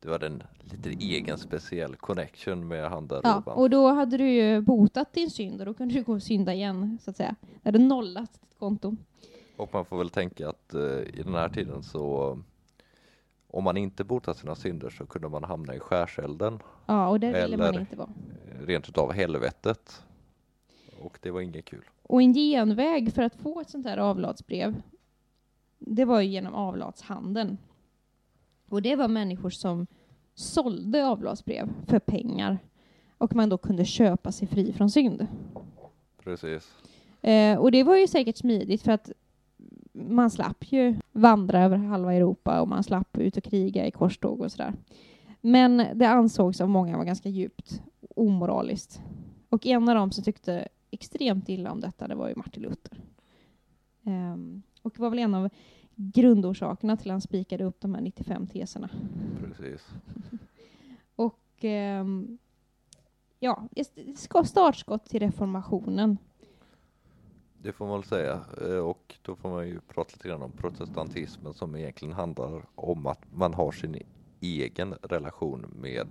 du 0.00 0.12
hade 0.12 0.26
en 0.26 0.42
lite 0.60 0.90
egen 0.90 1.38
speciell 1.38 1.96
connection 1.96 2.68
med 2.68 2.90
han 2.90 3.06
där 3.06 3.20
Ja, 3.24 3.42
och 3.46 3.70
då 3.70 3.88
hade 3.88 4.16
du 4.16 4.30
ju 4.30 4.60
botat 4.60 5.12
din 5.12 5.30
synd 5.30 5.60
och 5.60 5.66
då 5.66 5.74
kunde 5.74 5.94
du 5.94 6.02
gå 6.02 6.12
och 6.12 6.22
synda 6.22 6.54
igen, 6.54 6.98
så 7.02 7.10
att 7.10 7.16
säga. 7.16 7.34
Du 7.40 7.68
hade 7.68 7.78
nollat 7.78 8.32
ditt 8.32 8.58
konto. 8.58 8.96
Och 9.56 9.74
man 9.74 9.84
får 9.84 9.98
väl 9.98 10.10
tänka 10.10 10.48
att 10.48 10.74
eh, 10.74 10.80
i 10.82 11.22
den 11.24 11.34
här 11.34 11.48
tiden 11.48 11.82
så 11.82 12.38
om 13.46 13.64
man 13.64 13.76
inte 13.76 14.04
botat 14.04 14.36
sina 14.36 14.54
synder 14.54 14.90
så 14.90 15.06
kunde 15.06 15.28
man 15.28 15.44
hamna 15.44 15.74
i 15.74 15.78
skärselden. 15.78 16.58
Ja, 16.86 17.08
och 17.08 17.20
det 17.20 17.42
ville 17.42 17.56
man 17.56 17.80
inte 17.80 17.96
vara. 17.96 18.10
rent 18.60 18.88
utav 18.88 19.12
helvetet. 19.12 20.02
Och 21.00 21.18
det 21.22 21.30
var 21.30 21.40
inget 21.40 21.64
kul. 21.64 21.84
Och 22.02 22.22
en 22.22 22.34
genväg 22.34 23.12
för 23.12 23.22
att 23.22 23.36
få 23.36 23.60
ett 23.60 23.70
sånt 23.70 23.86
här 23.86 23.98
avlatsbrev, 23.98 24.82
det 25.78 26.04
var 26.04 26.20
ju 26.20 26.28
genom 26.28 26.54
avlatshandeln. 26.54 27.58
Och 28.68 28.82
det 28.82 28.96
var 28.96 29.08
människor 29.08 29.50
som 29.50 29.86
sålde 30.34 31.06
avlatsbrev 31.06 31.68
för 31.86 31.98
pengar 31.98 32.58
och 33.18 33.34
man 33.34 33.48
då 33.48 33.58
kunde 33.58 33.84
köpa 33.84 34.32
sig 34.32 34.48
fri 34.48 34.72
från 34.72 34.90
synd. 34.90 35.26
Precis. 36.24 36.74
Eh, 37.20 37.58
och 37.58 37.72
det 37.72 37.82
var 37.82 37.96
ju 37.96 38.06
säkert 38.06 38.36
smidigt 38.36 38.82
för 38.82 38.92
att 38.92 39.10
man 39.92 40.30
slapp 40.30 40.72
ju 40.72 40.96
vandra 41.12 41.62
över 41.62 41.76
halva 41.76 42.14
Europa 42.14 42.60
och 42.60 42.68
man 42.68 42.84
slapp 42.84 43.18
ut 43.18 43.36
och 43.36 43.44
kriga 43.44 43.86
i 43.86 43.90
korståg 43.90 44.40
och 44.40 44.52
sådär. 44.52 44.74
Men 45.40 45.86
det 45.94 46.08
ansågs 46.08 46.60
av 46.60 46.68
många 46.68 46.96
vara 46.96 47.04
ganska 47.04 47.28
djupt 47.28 47.82
omoraliskt. 48.16 49.02
Och 49.48 49.66
en 49.66 49.88
av 49.88 49.94
dem 49.94 50.10
som 50.10 50.24
tyckte 50.24 50.68
extremt 50.90 51.48
illa 51.48 51.72
om 51.72 51.80
detta, 51.80 52.08
det 52.08 52.14
var 52.14 52.28
ju 52.28 52.34
Martin 52.36 52.62
Luther. 52.62 53.00
Um, 54.02 54.62
och 54.82 54.92
det 54.96 55.02
var 55.02 55.10
väl 55.10 55.18
en 55.18 55.34
av 55.34 55.48
grundorsakerna 55.94 56.96
till 56.96 57.10
att 57.10 57.14
han 57.14 57.20
spikade 57.20 57.64
upp 57.64 57.80
de 57.80 57.94
här 57.94 58.02
95 58.02 58.46
teserna. 58.46 58.90
Precis. 59.40 59.88
och 61.16 61.64
eh, 61.64 62.04
ja, 63.38 63.68
startskott 64.44 65.04
till 65.06 65.20
reformationen. 65.20 66.18
Det 67.62 67.72
får 67.72 67.86
man 67.86 68.00
väl 68.00 68.08
säga. 68.08 68.40
Eh, 68.60 68.78
och 68.78 69.14
då 69.22 69.36
får 69.36 69.50
man 69.50 69.68
ju 69.68 69.80
prata 69.80 70.10
lite 70.12 70.28
grann 70.28 70.42
om 70.42 70.52
protestantismen 70.52 71.54
som 71.54 71.76
egentligen 71.76 72.14
handlar 72.14 72.62
om 72.74 73.06
att 73.06 73.20
man 73.32 73.54
har 73.54 73.72
sin 73.72 74.02
egen 74.40 74.94
relation 75.02 75.66
med 75.80 76.08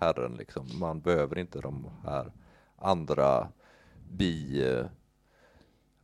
Herren. 0.00 0.34
Liksom. 0.38 0.66
Man 0.80 1.00
behöver 1.00 1.38
inte 1.38 1.60
de 1.60 1.86
här 2.04 2.32
andra 2.76 3.48
bi 4.10 4.62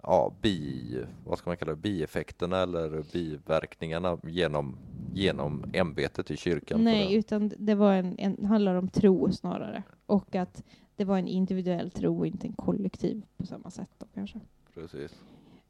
ja, 0.03 0.33
bi, 0.41 1.05
vad 1.27 1.39
ska 1.39 1.51
man 1.51 1.57
kalla 1.57 1.73
det, 1.73 1.81
bieffekterna 1.81 2.59
eller 2.59 3.05
biverkningarna 3.13 4.19
genom, 4.23 4.77
genom 5.15 5.65
ämbetet 5.73 6.31
i 6.31 6.37
kyrkan? 6.37 6.85
Nej, 6.85 7.15
utan 7.15 7.53
det 7.59 7.75
var 7.75 7.93
en, 7.93 8.19
en, 8.19 8.45
handlar 8.45 8.75
om 8.75 8.89
tro 8.89 9.33
snarare. 9.33 9.83
Och 10.07 10.35
att 10.35 10.63
det 10.97 11.05
var 11.05 11.19
en 11.19 11.29
individuell 11.29 11.91
tro 11.91 12.19
och 12.19 12.27
inte 12.27 12.47
en 12.47 12.53
kollektiv 12.53 13.23
på 13.37 13.47
samma 13.47 13.71
sätt 13.71 13.91
då 13.99 14.07
kanske. 14.15 14.41
Precis. 14.75 15.23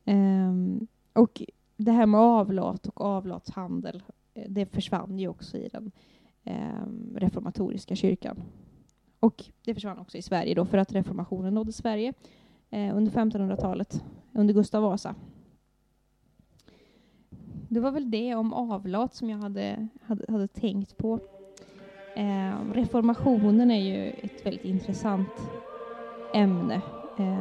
Um, 0.04 0.86
och 1.12 1.42
det 1.76 1.92
här 1.92 2.06
med 2.06 2.20
avlat 2.20 2.86
och 2.86 3.00
avlatshandel, 3.00 4.02
eh, 4.34 4.44
det 4.48 4.66
försvann 4.66 5.18
ju 5.18 5.28
också 5.28 5.56
i 5.58 5.68
den 5.68 5.92
um, 6.44 7.16
reformatoriska 7.16 7.96
kyrkan. 7.96 8.42
Och 9.20 9.44
det 9.64 9.74
försvann 9.74 9.98
också 9.98 10.18
i 10.18 10.22
Sverige 10.22 10.54
då, 10.54 10.64
för 10.64 10.78
att 10.78 10.92
reformationen 10.92 11.54
nådde 11.54 11.72
Sverige 11.72 12.12
eh, 12.70 12.96
under 12.96 13.12
1500-talet, 13.12 14.04
under 14.32 14.54
Gustav 14.54 14.82
Vasa. 14.82 15.14
Det 17.68 17.80
var 17.80 17.90
väl 17.90 18.10
det 18.10 18.34
om 18.34 18.52
avlat 18.52 19.14
som 19.14 19.30
jag 19.30 19.38
hade, 19.38 19.88
hade, 20.02 20.32
hade 20.32 20.48
tänkt 20.48 20.96
på. 20.96 21.20
Eh, 22.16 22.72
reformationen 22.74 23.70
är 23.70 23.80
ju 23.80 24.10
ett 24.10 24.46
väldigt 24.46 24.64
intressant 24.64 25.50
ämne 26.34 26.82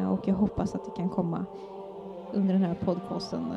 och 0.10 0.28
jag 0.28 0.36
hoppas 0.36 0.75
att 0.75 0.86
det 0.86 0.92
kan 0.92 1.10
komma 1.10 1.46
under 2.34 2.54
den 2.54 2.63
här 2.63 2.75
podcasten, 2.75 3.51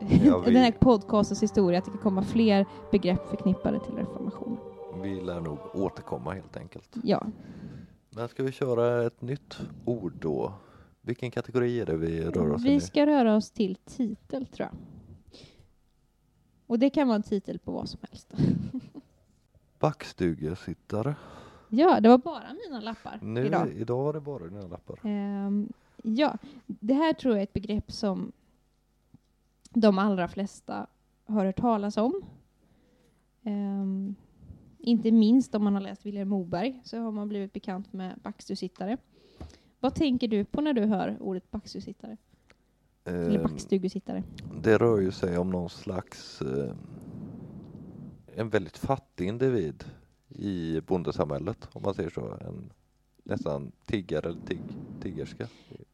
eh, 0.00 0.26
ja, 0.26 0.38
vi... 0.46 0.52
den 0.52 0.62
här 0.62 0.72
podcastens 0.72 1.42
historia, 1.42 1.78
att 1.78 1.84
det 1.84 1.90
kan 1.90 2.00
komma 2.00 2.22
fler 2.22 2.66
begrepp 2.90 3.28
förknippade 3.28 3.80
till 3.80 3.94
reformationen. 3.94 4.58
Vi 5.02 5.20
lär 5.20 5.40
nog 5.40 5.58
återkomma 5.74 6.32
helt 6.32 6.56
enkelt. 6.56 6.96
Ja. 7.02 7.26
Men 8.10 8.28
ska 8.28 8.42
vi 8.42 8.52
köra 8.52 9.06
ett 9.06 9.22
nytt 9.22 9.60
ord 9.84 10.12
då? 10.20 10.52
Vilken 11.00 11.30
kategori 11.30 11.80
är 11.80 11.86
det 11.86 11.96
vi 11.96 12.20
rör 12.24 12.52
oss 12.52 12.64
i 12.64 12.68
Vi 12.68 12.80
ska 12.80 13.06
röra 13.06 13.36
oss 13.36 13.50
till 13.50 13.76
titel, 13.76 14.46
tror 14.46 14.68
jag. 14.68 14.78
Och 16.66 16.78
det 16.78 16.90
kan 16.90 17.08
vara 17.08 17.16
en 17.16 17.22
titel 17.22 17.58
på 17.58 17.72
vad 17.72 17.88
som 17.88 18.00
helst. 18.10 18.32
Backstugesittare. 19.78 21.14
Ja, 21.74 22.00
det 22.00 22.08
var 22.08 22.18
bara 22.18 22.54
mina 22.66 22.80
lappar 22.80 23.18
nu, 23.22 23.46
idag. 23.46 23.72
Idag 23.72 24.04
var 24.04 24.12
det 24.12 24.20
bara 24.20 24.44
dina 24.44 24.66
lappar. 24.66 25.06
Um, 25.06 25.72
ja, 26.02 26.38
det 26.66 26.94
här 26.94 27.12
tror 27.12 27.34
jag 27.34 27.38
är 27.38 27.42
ett 27.42 27.52
begrepp 27.52 27.92
som 27.92 28.32
de 29.70 29.98
allra 29.98 30.28
flesta 30.28 30.86
har 31.24 31.44
hört 31.44 31.56
talas 31.56 31.96
om. 31.96 32.22
Um, 33.42 34.14
inte 34.78 35.12
minst 35.12 35.54
om 35.54 35.64
man 35.64 35.74
har 35.74 35.80
läst 35.80 36.06
Vilhelm 36.06 36.28
Moberg 36.28 36.80
så 36.84 36.98
har 36.98 37.10
man 37.10 37.28
blivit 37.28 37.52
bekant 37.52 37.92
med 37.92 38.18
backstugesittare. 38.22 38.96
Vad 39.80 39.94
tänker 39.94 40.28
du 40.28 40.44
på 40.44 40.60
när 40.60 40.72
du 40.72 40.84
hör 40.84 41.16
ordet 41.20 41.50
backstugesittare? 41.50 42.16
Eh, 43.04 43.14
Eller 43.14 43.42
backstugesittare? 43.42 44.22
Det 44.62 44.78
rör 44.78 45.00
ju 45.00 45.12
sig 45.12 45.38
om 45.38 45.50
någon 45.50 45.70
slags 45.70 46.42
eh, 46.42 46.74
en 48.36 48.50
väldigt 48.50 48.78
fattig 48.78 49.28
individ 49.28 49.84
i 50.34 50.80
bondesamhället 50.86 51.68
om 51.72 51.82
man 51.82 51.94
säger 51.94 52.10
så. 52.10 52.38
En 52.40 52.72
nästan 53.24 53.72
tiggare 53.86 54.28
eller 54.28 54.40
tigg, 54.40 54.60
tiggerska 55.00 55.48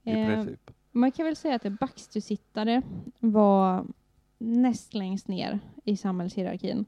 i, 0.05 0.11
eh, 0.11 0.27
princip. 0.27 0.71
Man 0.93 1.13
kan 1.13 1.25
väl 1.25 1.37
säga 1.37 1.55
att 1.55 1.65
en 1.65 1.77
backstugesittare 1.77 2.83
var 3.21 3.87
näst 4.39 4.95
längst 4.95 5.29
ner 5.29 5.61
i 5.85 5.97
samhällshierarkin 5.97 6.85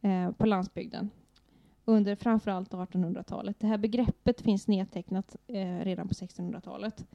eh, 0.00 0.30
på 0.30 0.46
landsbygden 0.46 1.10
under 1.84 2.16
framförallt 2.16 2.72
1800-talet. 2.72 3.60
Det 3.60 3.66
här 3.66 3.78
begreppet 3.78 4.40
finns 4.40 4.68
nedtecknat 4.68 5.36
eh, 5.46 5.78
redan 5.78 6.08
på 6.08 6.14
1600-talet. 6.14 7.06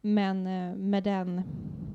Men 0.00 0.46
eh, 0.46 0.76
med 0.76 1.04
den 1.04 1.42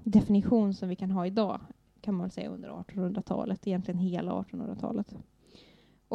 definition 0.03 0.73
som 0.73 0.89
vi 0.89 0.95
kan 0.95 1.11
ha 1.11 1.25
idag 1.25 1.59
kan 2.01 2.15
man 2.15 2.29
säga 2.29 2.49
under 2.49 2.69
1800-talet, 2.69 3.67
egentligen 3.67 3.99
hela 3.99 4.31
1800-talet. 4.31 5.15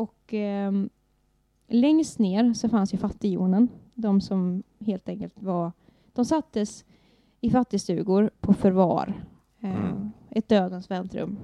Och 0.00 0.34
eh, 0.34 0.72
längst 1.68 2.18
ner 2.18 2.54
så 2.54 2.68
fanns 2.68 2.94
ju 2.94 2.98
fattighjonen, 2.98 3.68
de 3.94 4.20
som 4.20 4.62
helt 4.80 5.08
enkelt 5.08 5.42
var, 5.42 5.72
de 6.12 6.24
sattes 6.24 6.84
i 7.40 7.50
fattigstugor 7.50 8.30
på 8.40 8.54
förvar, 8.54 9.24
eh, 9.60 9.86
mm. 9.86 10.10
ett 10.30 10.48
dödens 10.48 10.90
väntrum. 10.90 11.38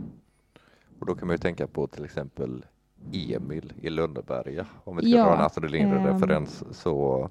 Och 0.99 1.07
då 1.07 1.15
kan 1.15 1.27
man 1.27 1.35
ju 1.35 1.39
tänka 1.39 1.67
på 1.67 1.87
till 1.87 2.05
exempel 2.05 2.65
Emil 3.13 3.73
i 3.83 3.91
Lönneberga 3.91 4.67
om 4.85 4.97
vi 4.97 5.03
ska 5.03 5.19
Ja, 5.19 5.25
dra 5.25 5.35
en 5.35 5.41
Astrid 5.41 5.65
ehm, 5.65 5.73
Lindgren-referens 5.73 6.65
så 6.71 7.29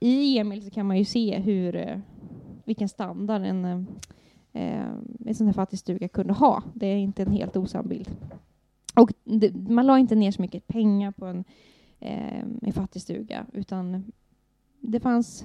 I 0.00 0.38
Emil 0.38 0.64
så 0.64 0.70
kan 0.70 0.86
man 0.86 0.98
ju 0.98 1.04
se 1.04 1.38
hur, 1.38 1.76
eh, 1.76 1.98
vilken 2.64 2.88
standard 2.88 3.42
en, 3.42 3.64
eh, 3.64 3.80
eh, 4.62 4.92
en 5.26 5.34
sån 5.34 5.46
här 5.46 5.54
fattigstuga 5.54 6.08
kunde 6.08 6.32
ha. 6.32 6.62
Det 6.74 6.86
är 6.86 6.96
inte 6.96 7.22
en 7.22 7.32
helt 7.32 7.56
osann 7.56 7.88
bild. 7.88 8.16
Och 8.98 9.12
det, 9.24 9.54
man 9.54 9.86
la 9.86 9.98
inte 9.98 10.14
ner 10.14 10.30
så 10.30 10.42
mycket 10.42 10.66
pengar 10.66 11.10
på 11.10 11.26
en, 11.26 11.44
eh, 12.00 12.44
en 12.62 12.72
fattigstuga 12.72 13.46
utan 13.52 14.12
det 14.80 15.00
fanns 15.00 15.44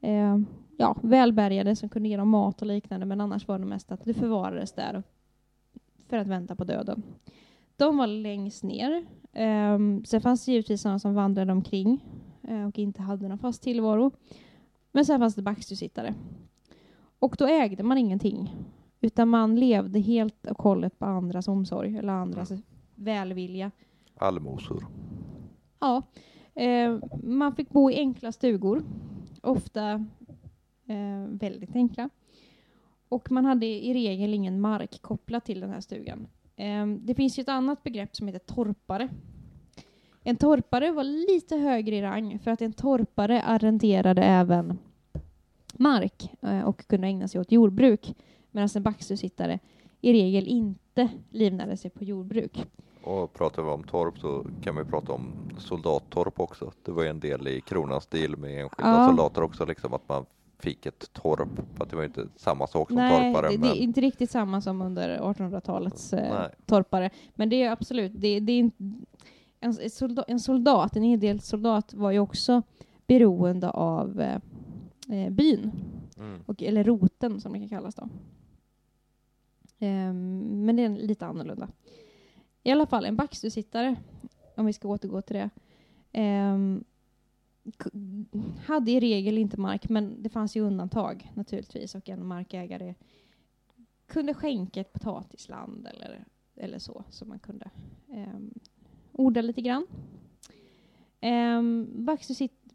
eh, 0.00 0.38
ja, 0.76 0.96
välbärgade 1.02 1.76
som 1.76 1.88
kunde 1.88 2.08
ge 2.08 2.16
dem 2.16 2.28
mat 2.28 2.62
och 2.62 2.68
liknande 2.68 3.06
men 3.06 3.20
annars 3.20 3.48
var 3.48 3.58
det 3.58 3.64
mest 3.64 3.92
att 3.92 4.04
det 4.04 4.14
förvarades 4.14 4.72
där 4.72 5.02
för 6.08 6.16
att 6.16 6.26
vänta 6.26 6.56
på 6.56 6.64
döden. 6.64 7.02
De 7.76 7.96
var 7.96 8.06
längst 8.06 8.62
ner. 8.62 9.06
Eh, 9.32 9.78
sen 10.04 10.20
fanns 10.20 10.44
det 10.44 10.52
givetvis 10.52 10.82
sådana 10.82 10.98
som 10.98 11.14
vandrade 11.14 11.52
omkring 11.52 12.04
eh, 12.42 12.66
och 12.66 12.78
inte 12.78 13.02
hade 13.02 13.28
någon 13.28 13.38
fast 13.38 13.62
tillvaro. 13.62 14.10
Men 14.92 15.04
sen 15.04 15.18
fanns 15.18 15.34
det 15.34 15.42
backstugesittare. 15.42 16.14
Och 17.18 17.36
då 17.38 17.46
ägde 17.46 17.82
man 17.82 17.98
ingenting. 17.98 18.54
Utan 19.06 19.28
man 19.28 19.56
levde 19.56 20.00
helt 20.00 20.46
och 20.46 20.62
hållet 20.62 20.98
på 20.98 21.04
andras 21.04 21.48
omsorg 21.48 21.96
eller 21.96 22.12
andras 22.12 22.52
välvilja. 22.94 23.70
allmosor. 24.16 24.86
Ja, 25.80 26.02
eh, 26.54 26.98
man 27.22 27.54
fick 27.54 27.70
bo 27.70 27.90
i 27.90 27.96
enkla 27.96 28.32
stugor. 28.32 28.82
Ofta 29.42 29.90
eh, 30.86 31.26
väldigt 31.28 31.76
enkla. 31.76 32.10
Och 33.08 33.30
man 33.30 33.44
hade 33.44 33.66
i 33.66 33.94
regel 33.94 34.34
ingen 34.34 34.60
mark 34.60 35.02
kopplad 35.02 35.44
till 35.44 35.60
den 35.60 35.70
här 35.70 35.80
stugan. 35.80 36.26
Eh, 36.56 36.86
det 36.86 37.14
finns 37.14 37.38
ju 37.38 37.40
ett 37.40 37.48
annat 37.48 37.82
begrepp 37.82 38.16
som 38.16 38.26
heter 38.26 38.54
torpare. 38.54 39.08
En 40.22 40.36
torpare 40.36 40.92
var 40.92 41.04
lite 41.04 41.56
högre 41.56 41.96
i 41.96 42.02
rang 42.02 42.38
för 42.38 42.50
att 42.50 42.62
en 42.62 42.72
torpare 42.72 43.42
arrenderade 43.42 44.22
även 44.22 44.78
mark 45.72 46.30
eh, 46.42 46.60
och 46.60 46.86
kunde 46.88 47.06
ägna 47.06 47.28
sig 47.28 47.40
åt 47.40 47.52
jordbruk. 47.52 48.14
Medan 48.56 48.68
en 48.74 48.82
backstugesittare 48.82 49.58
i 50.00 50.12
regel 50.12 50.46
inte 50.46 51.08
livnärde 51.30 51.76
sig 51.76 51.90
på 51.90 52.04
jordbruk. 52.04 52.66
Och 53.02 53.32
pratar 53.34 53.62
vi 53.62 53.68
om 53.70 53.82
torp 53.84 54.18
så 54.18 54.46
kan 54.62 54.76
vi 54.76 54.84
prata 54.84 55.12
om 55.12 55.32
soldattorp 55.58 56.40
också. 56.40 56.72
Det 56.84 56.92
var 56.92 57.02
ju 57.02 57.08
en 57.08 57.20
del 57.20 57.48
i 57.48 57.60
kronans 57.60 58.06
deal 58.06 58.36
med 58.36 58.62
enskilda 58.62 58.90
Ja. 58.90 59.06
soldater 59.08 59.42
också, 59.42 59.64
liksom 59.64 59.94
att 59.94 60.08
man 60.08 60.26
fick 60.58 60.86
ett 60.86 61.12
torp. 61.12 61.48
Att 61.78 61.90
det 61.90 61.96
var 61.96 62.04
inte 62.04 62.28
samma 62.36 62.66
sak 62.66 62.88
som 62.88 62.96
Nej, 62.96 63.34
torpare. 63.34 63.52
det, 63.52 63.58
men... 63.58 63.68
det 63.70 63.78
är 63.78 63.82
inte 63.82 64.00
riktigt 64.00 64.30
samma 64.30 64.60
som 64.60 64.82
under 64.82 65.18
1800-talets 65.18 66.12
eh, 66.12 66.46
torpare. 66.66 67.10
Men 67.34 67.48
det 67.48 67.62
är 67.62 67.70
absolut, 67.70 68.12
det, 68.14 68.40
det 68.40 68.52
är 68.52 68.58
inte, 68.58 68.84
en, 69.60 69.74
soldat, 69.90 70.24
en 70.28 70.40
soldat, 70.40 70.96
en 70.96 71.04
ideell 71.04 71.40
soldat 71.40 71.94
var 71.94 72.10
ju 72.10 72.18
också 72.18 72.62
beroende 73.06 73.70
av 73.70 74.20
eh, 74.20 74.38
eh, 75.24 75.30
byn, 75.32 75.72
Mm. 76.18 76.40
och, 76.46 76.62
eller 76.62 76.84
roten 76.84 77.40
som 77.40 77.52
det 77.52 77.58
kan 77.58 77.68
kallas 77.68 77.94
då. 77.94 78.08
Ehm, 79.78 80.64
men 80.66 80.76
det 80.76 80.82
är 80.82 80.88
lite 80.88 81.26
annorlunda. 81.26 81.68
I 82.62 82.70
alla 82.70 82.86
fall, 82.86 83.04
en 83.04 83.16
backstugesittare, 83.16 83.96
om 84.54 84.66
vi 84.66 84.72
ska 84.72 84.88
återgå 84.88 85.22
till 85.22 85.36
det, 85.36 85.50
ehm, 86.12 86.84
hade 88.66 88.90
i 88.90 89.00
regel 89.00 89.38
inte 89.38 89.60
mark, 89.60 89.88
men 89.88 90.22
det 90.22 90.28
fanns 90.28 90.56
ju 90.56 90.60
undantag 90.60 91.30
naturligtvis 91.34 91.94
och 91.94 92.08
en 92.08 92.26
markägare 92.26 92.94
kunde 94.06 94.34
skänka 94.34 94.80
ett 94.80 94.92
potatisland 94.92 95.86
eller, 95.86 96.24
eller 96.54 96.78
så, 96.78 97.04
som 97.10 97.28
man 97.28 97.38
kunde 97.38 97.70
um, 98.08 98.54
odla 99.12 99.40
lite 99.42 99.60
grann. 99.60 99.86
Um, 101.22 102.06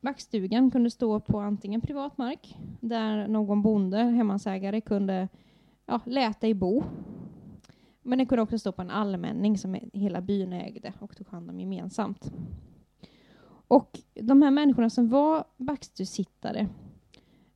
backstugan 0.01 0.71
kunde 0.71 0.91
stå 0.91 1.19
på 1.19 1.39
antingen 1.39 1.81
privat 1.81 2.17
mark, 2.17 2.57
där 2.79 3.27
någon 3.27 3.61
bonde, 3.61 3.97
hemmansägare, 3.97 4.81
kunde 4.81 5.27
ja, 5.91 5.99
lät 6.05 6.41
dig 6.41 6.53
bo. 6.53 6.83
Men 8.01 8.17
den 8.17 8.27
kunde 8.27 8.41
också 8.41 8.59
stå 8.59 8.71
på 8.71 8.81
en 8.81 8.89
allmänning 8.89 9.57
som 9.57 9.77
hela 9.93 10.21
byn 10.21 10.53
ägde 10.53 10.93
och 10.99 11.17
tog 11.17 11.27
hand 11.27 11.49
om 11.49 11.59
gemensamt. 11.59 12.31
Och 13.67 13.99
de 14.13 14.41
här 14.41 14.51
människorna 14.51 14.89
som 14.89 15.09
var 15.09 15.43
backstugsittare, 15.57 16.67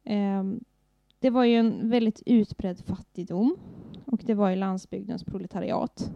eh, 0.03 0.43
det 1.19 1.29
var 1.29 1.43
ju 1.43 1.55
en 1.55 1.89
väldigt 1.89 2.23
utbredd 2.25 2.79
fattigdom 2.79 3.55
och 4.05 4.21
det 4.25 4.33
var 4.33 4.49
ju 4.49 4.55
landsbygdens 4.55 5.23
proletariat. 5.23 6.11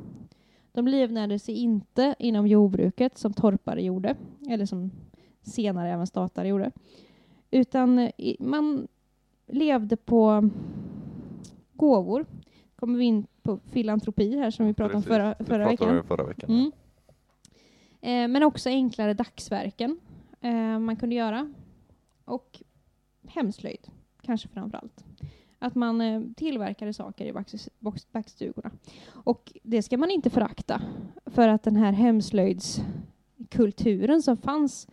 De 0.72 0.88
livnärde 0.88 1.40
sig 1.40 1.56
inte 1.56 2.16
inom 2.20 2.48
jordbruket 2.48 3.18
som 3.18 3.34
torpare 3.34 3.82
gjorde, 3.82 4.16
eller 4.50 4.66
som 4.66 4.92
senare 5.42 5.92
även 5.92 6.08
statare 6.08 6.48
gjorde, 6.48 6.72
utan 7.52 8.12
man 8.40 8.88
levde 9.48 9.98
på 9.98 10.50
gåvor. 11.80 12.26
Kommer 12.76 12.98
vi 12.98 13.06
in 13.06 13.28
på 13.42 13.58
filantropi 13.58 14.38
här 14.38 14.52
som 14.52 14.66
vi 14.66 14.74
pratade 14.74 14.96
om 14.96 15.02
Precis, 15.04 15.18
förra, 15.18 15.36
det 15.40 15.46
förra 15.46 15.66
pratade 15.66 15.72
veckan. 15.72 15.98
om 15.98 16.04
förra 16.04 16.24
veckan. 16.24 16.50
Mm. 16.50 16.72
Eh, 18.02 18.28
men 18.28 18.44
också 18.44 18.70
enklare 18.70 19.14
dagsverken 19.14 20.00
eh, 20.42 20.80
man 20.80 20.96
kunde 20.96 21.16
göra. 21.16 21.54
Och 22.26 22.62
hemslöjd, 23.28 23.88
kanske 24.22 24.48
framför 24.48 24.78
allt. 24.78 25.06
Att 25.60 25.76
man 25.76 26.02
eh, 26.02 26.22
tillverkade 26.36 26.94
saker 26.94 27.26
i 27.26 27.34
backstugorna. 28.12 28.72
Och 29.10 29.54
det 29.64 29.82
ska 29.82 29.98
man 29.98 30.12
inte 30.12 30.30
förakta. 30.30 30.82
För 31.26 31.48
att 31.48 31.64
den 31.64 31.76
här 31.76 31.92
hemslöjdskulturen 31.92 34.22
som 34.22 34.38
fanns 34.38 34.88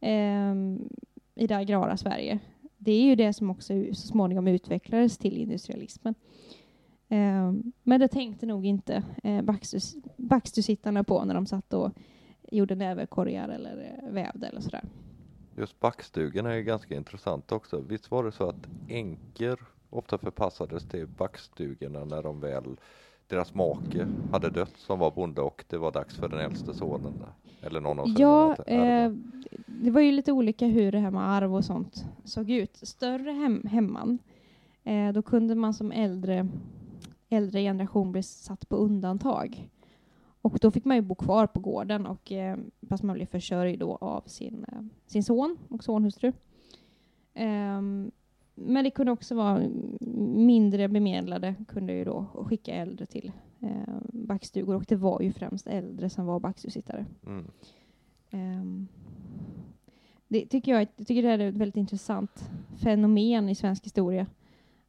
eh, 0.00 0.54
i 1.34 1.46
det 1.46 1.56
agrara 1.56 1.96
Sverige, 1.96 2.38
det 2.84 2.92
är 2.92 3.02
ju 3.02 3.14
det 3.14 3.32
som 3.32 3.50
också 3.50 3.74
så 3.92 4.06
småningom 4.06 4.48
utvecklades 4.48 5.18
till 5.18 5.36
industrialismen. 5.36 6.14
Eh, 7.08 7.52
men 7.82 8.00
det 8.00 8.08
tänkte 8.08 8.46
nog 8.46 8.66
inte 8.66 9.02
eh, 9.22 9.42
backstus, 9.42 9.96
på 11.06 11.24
när 11.24 11.34
de 11.34 11.46
satt 11.46 11.72
och 11.72 11.90
gjorde 12.50 12.74
näverkorgar 12.74 13.48
eller 13.48 14.00
eh, 14.02 14.12
vävde 14.12 14.46
eller 14.46 14.60
sådär. 14.60 14.84
Just 15.56 15.80
backstugorna 15.80 16.52
är 16.52 16.56
ju 16.56 16.62
ganska 16.62 16.94
intressant 16.94 17.52
också. 17.52 17.80
Visst 17.80 18.10
var 18.10 18.24
det 18.24 18.32
så 18.32 18.48
att 18.48 18.68
änkor 18.88 19.66
ofta 19.90 20.18
förpassades 20.18 20.88
till 20.88 21.06
backstugorna 21.06 22.04
när 22.04 22.22
de 22.22 22.40
väl 22.40 22.76
deras 23.32 23.54
make 23.54 24.06
hade 24.32 24.50
dött 24.50 24.76
som 24.76 24.98
var 24.98 25.10
bonde 25.10 25.40
och 25.40 25.64
det 25.68 25.78
var 25.78 25.92
dags 25.92 26.16
för 26.16 26.28
den 26.28 26.38
äldste 26.38 26.74
sonen 26.74 27.12
eller 27.60 27.80
någon 27.80 27.98
av 27.98 28.06
Ja, 28.18 28.56
eh, 28.66 29.12
det 29.66 29.90
var 29.90 30.00
ju 30.00 30.12
lite 30.12 30.32
olika 30.32 30.66
hur 30.66 30.92
det 30.92 30.98
här 30.98 31.10
med 31.10 31.28
arv 31.28 31.54
och 31.54 31.64
sånt 31.64 32.04
såg 32.24 32.50
ut. 32.50 32.76
Större 32.76 33.30
hem, 33.30 33.62
hemman, 33.66 34.18
eh, 34.84 35.12
då 35.12 35.22
kunde 35.22 35.54
man 35.54 35.74
som 35.74 35.92
äldre, 35.92 36.48
äldre 37.28 37.60
generation 37.60 38.12
bli 38.12 38.22
satt 38.22 38.68
på 38.68 38.76
undantag. 38.76 39.68
Och 40.42 40.58
då 40.60 40.70
fick 40.70 40.84
man 40.84 40.96
ju 40.96 41.02
bo 41.02 41.14
kvar 41.14 41.46
på 41.46 41.60
gården, 41.60 42.06
och, 42.06 42.32
eh, 42.32 42.56
fast 42.88 43.02
man 43.02 43.14
blev 43.14 43.26
försörjd 43.26 43.78
då 43.78 43.98
av 44.00 44.22
sin, 44.26 44.64
eh, 44.72 44.82
sin 45.06 45.24
son 45.24 45.58
och 45.68 45.84
sonhustru. 45.84 46.32
Ehm, 47.34 48.10
men 48.54 48.84
det 48.84 48.90
kunde 48.90 49.12
också 49.12 49.34
vara 49.34 49.62
mindre 50.36 50.88
bemedlade, 50.88 51.54
kunde 51.68 51.92
ju 51.92 52.04
då 52.04 52.26
skicka 52.34 52.74
äldre 52.74 53.06
till 53.06 53.32
eh, 53.60 53.94
backstugor, 54.12 54.76
och 54.76 54.84
det 54.88 54.96
var 54.96 55.20
ju 55.20 55.32
främst 55.32 55.66
äldre 55.66 56.10
som 56.10 56.26
var 56.26 56.40
backstugsittare. 56.40 57.06
Mm. 57.26 57.50
Ehm, 58.30 58.88
det 60.28 60.46
tycker 60.46 60.72
jag, 60.72 60.86
jag 60.96 61.06
tycker 61.06 61.22
det 61.22 61.28
här 61.28 61.38
är 61.38 61.48
ett 61.48 61.56
väldigt 61.56 61.76
intressant 61.76 62.50
fenomen 62.76 63.48
i 63.48 63.54
svensk 63.54 63.84
historia. 63.84 64.26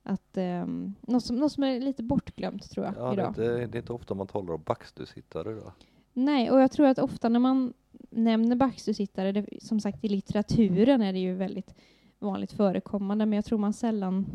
Att, 0.03 0.37
um, 0.37 0.95
något, 1.01 1.23
som, 1.23 1.35
något 1.35 1.51
som 1.51 1.63
är 1.63 1.79
lite 1.79 2.03
bortglömt 2.03 2.71
tror 2.71 2.85
jag 2.85 2.95
Ja, 2.97 3.07
det, 3.07 3.13
idag. 3.13 3.27
inte, 3.27 3.41
det 3.41 3.77
är 3.77 3.81
inte 3.81 3.93
ofta 3.93 4.13
man 4.13 4.27
talar 4.27 4.53
om 4.53 4.63
backstusittare 4.65 5.53
då. 5.53 5.73
Nej, 6.13 6.51
och 6.51 6.59
jag 6.59 6.71
tror 6.71 6.87
att 6.87 6.99
ofta 6.99 7.29
när 7.29 7.39
man 7.39 7.73
nämner 8.09 8.55
backstugsittare, 8.55 9.31
det, 9.31 9.45
som 9.61 9.79
sagt 9.79 10.03
i 10.03 10.09
litteraturen 10.09 11.01
är 11.01 11.13
det 11.13 11.19
ju 11.19 11.35
väldigt 11.35 11.75
vanligt 12.23 12.51
förekommande, 12.51 13.25
men 13.25 13.35
jag 13.35 13.45
tror 13.45 13.57
man 13.57 13.73
sällan 13.73 14.25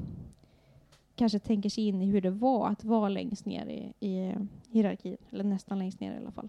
kanske 1.14 1.38
tänker 1.38 1.70
sig 1.70 1.84
in 1.84 2.02
i 2.02 2.06
hur 2.06 2.20
det 2.20 2.30
var 2.30 2.68
att 2.68 2.84
vara 2.84 3.08
längst 3.08 3.46
ner 3.46 3.66
i, 3.66 4.06
i 4.06 4.34
hierarkin, 4.70 5.16
eller 5.30 5.44
nästan 5.44 5.78
längst 5.78 6.00
ner 6.00 6.14
i 6.14 6.16
alla 6.16 6.30
fall. 6.30 6.48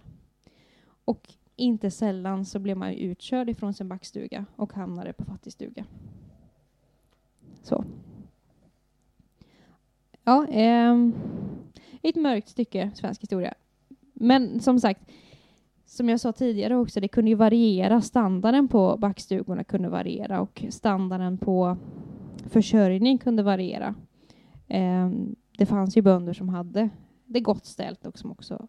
Och 1.06 1.34
inte 1.56 1.92
sällan 1.92 2.46
så 2.46 2.60
blev 2.60 2.78
man 2.78 2.94
utkörd 2.94 3.50
ifrån 3.50 3.74
sin 3.74 3.88
backstuga 3.88 4.46
och 4.56 4.74
hamnade 4.74 5.14
på 5.14 5.26
fattigstuga. 5.26 5.86
Så. 7.64 7.86
Ja, 10.24 10.48
eh, 10.48 10.96
ett 12.02 12.16
mörkt 12.16 12.50
stycke 12.50 12.92
svensk 12.96 13.22
historia. 13.22 13.54
Men 14.14 14.60
som 14.60 14.80
sagt, 14.80 15.12
som 15.90 16.10
jag 16.10 16.20
sa 16.20 16.32
tidigare 16.32 16.76
också, 16.76 17.00
det 17.00 17.08
kunde 17.08 17.30
ju 17.30 17.36
variera. 17.36 18.02
Standarden 18.02 18.68
på 18.68 18.98
backstugorna 18.98 19.64
kunde 19.64 19.90
variera 19.90 20.42
och 20.42 20.66
standarden 20.70 21.38
på 21.38 21.78
försörjning 22.50 23.18
kunde 23.18 23.44
variera. 23.44 23.96
Eh, 24.68 25.10
det 25.58 25.66
fanns 25.66 25.98
ju 25.98 26.02
bönder 26.02 26.34
som 26.34 26.50
hade 26.50 26.90
det 27.26 27.40
gott 27.40 27.66
ställt 27.66 28.06
och 28.06 28.18
som 28.18 28.32
också 28.32 28.68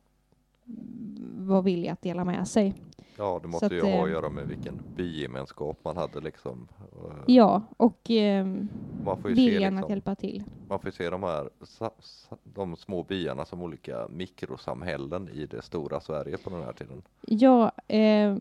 var 1.36 1.62
villiga 1.62 1.92
att 1.92 2.02
dela 2.02 2.24
med 2.24 2.48
sig. 2.48 2.74
Ja, 3.20 3.38
det 3.42 3.48
måste 3.48 3.66
att, 3.66 3.72
ju 3.72 3.80
ha 3.80 4.02
att 4.02 4.06
eh, 4.06 4.12
göra 4.12 4.28
med 4.30 4.46
vilken 4.46 4.80
bygemenskap 4.96 5.78
man 5.84 5.96
hade 5.96 6.20
liksom. 6.20 6.68
Eh, 6.80 7.16
Ja, 7.26 7.62
och 7.76 8.10
eh, 8.10 8.46
Man 9.04 9.22
får 9.22 9.30
ju 9.30 9.36
se, 9.36 9.50
viljan 9.50 9.74
att 9.74 9.80
liksom, 9.80 9.90
hjälpa 9.90 10.14
till. 10.14 10.44
man 10.68 10.78
får 10.78 10.88
ju 10.88 10.92
se 10.92 11.10
de 11.10 11.22
här 11.22 11.50
de 12.44 12.76
små 12.76 13.02
byarna 13.02 13.44
som 13.44 13.62
olika 13.62 14.08
mikrosamhällen 14.08 15.28
i 15.28 15.46
det 15.46 15.62
stora 15.62 16.00
Sverige 16.00 16.38
på 16.38 16.50
den 16.50 16.62
här 16.62 16.72
tiden. 16.72 17.02
Ja, 17.26 17.72
eh, 17.88 18.36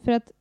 för 0.00 0.12
att 0.12 0.32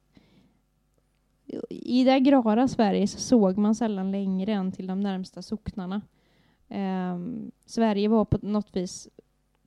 i 1.70 2.04
det 2.04 2.14
agrara 2.14 2.68
Sverige 2.68 3.08
så 3.08 3.20
såg 3.20 3.58
man 3.58 3.76
sällan 3.76 4.12
längre 4.12 4.54
än 4.54 4.72
till 4.72 4.88
de 4.88 5.00
närmsta 5.02 5.42
socknarna. 5.42 6.02
Eh, 6.70 7.20
Sverige 7.66 8.08
var 8.08 8.26
på 8.26 8.38
något 8.42 8.76
vis, 8.76 9.10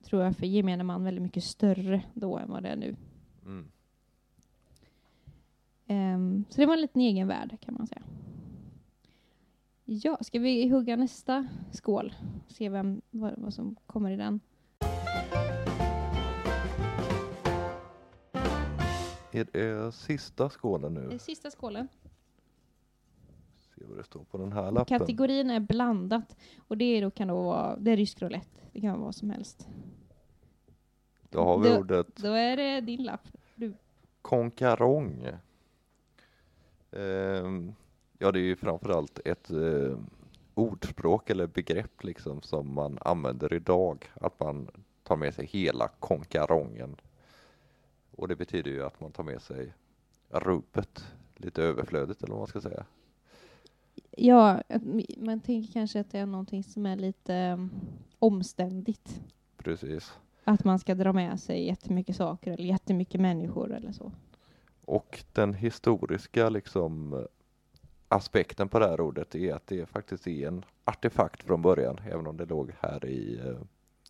tror 0.05 0.23
jag, 0.23 0.35
för 0.35 0.45
gemene 0.45 0.83
man 0.83 1.03
väldigt 1.03 1.23
mycket 1.23 1.43
större 1.43 2.01
då 2.13 2.37
än 2.37 2.51
vad 2.51 2.63
det 2.63 2.69
är 2.69 2.75
nu. 2.75 2.95
Mm. 3.45 3.71
Eh, 5.87 6.43
så 6.49 6.61
det 6.61 6.65
var 6.65 6.73
en 6.73 6.81
liten 6.81 7.01
egen 7.01 7.27
värld 7.27 7.57
kan 7.61 7.73
man 7.73 7.87
säga. 7.87 8.01
Ja, 9.85 10.17
ska 10.21 10.39
vi 10.39 10.69
hugga 10.69 10.95
nästa 10.95 11.47
skål? 11.71 12.13
Se 12.47 12.69
vem, 12.69 13.01
vad, 13.11 13.33
vad 13.37 13.53
som 13.53 13.75
kommer 13.85 14.11
i 14.11 14.15
den. 14.15 14.39
Är 19.31 19.47
det 19.51 19.91
sista 19.91 20.49
skålen 20.49 20.93
Det 20.93 21.01
är 21.01 21.07
nu? 21.07 21.19
sista 21.19 21.51
skålen. 21.51 21.87
Se 23.75 23.81
vad 23.87 23.97
det 23.97 24.03
står 24.03 24.23
på 24.23 24.37
den 24.37 24.51
här 24.51 24.71
lappen. 24.71 24.99
Kategorin 24.99 25.49
är 25.49 25.59
blandat 25.59 26.35
och 26.67 26.77
det 26.77 26.85
är 26.85 27.01
då, 27.01 27.11
kan 27.11 27.27
då 27.27 27.43
vara, 27.43 27.77
det 27.77 27.91
är 27.91 27.97
rysk 27.97 28.21
roulette. 28.21 28.61
Det 28.71 28.81
kan 28.81 28.91
vara 28.91 29.01
vad 29.01 29.15
som 29.15 29.29
helst. 29.29 29.67
Då 31.35 31.43
har 31.43 31.59
vi 31.59 31.69
Då- 31.69 31.77
ordet 31.77 32.15
Då 32.15 32.27
är 32.31 32.57
det 32.57 32.81
din 32.81 33.03
lapp. 33.03 33.27
konkarong. 34.21 35.27
Ehm, 36.91 37.73
ja, 38.19 38.31
det 38.31 38.39
är 38.39 38.43
ju 38.43 38.55
framförallt 38.55 39.19
ett 39.25 39.49
eh, 39.51 39.97
ordspråk 40.53 41.29
eller 41.29 41.47
begrepp 41.47 42.03
liksom 42.03 42.41
som 42.41 42.73
man 42.73 42.97
använder 43.01 43.53
idag. 43.53 44.11
Att 44.13 44.39
man 44.39 44.67
tar 45.03 45.15
med 45.15 45.33
sig 45.33 45.45
hela 45.45 45.87
konkarongen. 45.99 46.95
Och 48.11 48.27
det 48.27 48.35
betyder 48.35 48.71
ju 48.71 48.83
att 48.85 48.99
man 49.01 49.11
tar 49.11 49.23
med 49.23 49.41
sig 49.41 49.73
rubbet, 50.29 51.05
lite 51.35 51.63
överflödigt 51.63 52.23
eller 52.23 52.31
vad 52.31 52.39
man 52.39 52.47
ska 52.47 52.61
säga. 52.61 52.85
Ja, 54.11 54.61
man 55.17 55.39
tänker 55.39 55.73
kanske 55.73 55.99
att 55.99 56.11
det 56.11 56.19
är 56.19 56.25
någonting 56.25 56.63
som 56.63 56.85
är 56.85 56.95
lite 56.95 57.51
um, 57.53 57.69
omständigt. 58.19 59.21
Precis. 59.57 60.13
Att 60.47 60.63
man 60.63 60.79
ska 60.79 60.95
dra 60.95 61.13
med 61.13 61.39
sig 61.39 61.65
jättemycket 61.67 62.15
saker 62.15 62.51
eller 62.51 62.63
jättemycket 62.63 63.21
människor 63.21 63.73
eller 63.73 63.91
så. 63.91 64.11
Och 64.85 65.23
den 65.33 65.53
historiska 65.53 66.49
liksom 66.49 67.25
aspekten 68.07 68.69
på 68.69 68.79
det 68.79 68.87
här 68.87 69.01
ordet 69.01 69.35
är 69.35 69.53
att 69.53 69.67
det 69.67 69.85
faktiskt 69.85 70.27
är 70.27 70.47
en 70.47 70.65
artefakt 70.85 71.43
från 71.43 71.61
början, 71.61 71.99
även 72.11 72.27
om 72.27 72.37
det 72.37 72.45
låg 72.45 72.71
här 72.79 73.05
i 73.05 73.39
eh, 73.45 73.57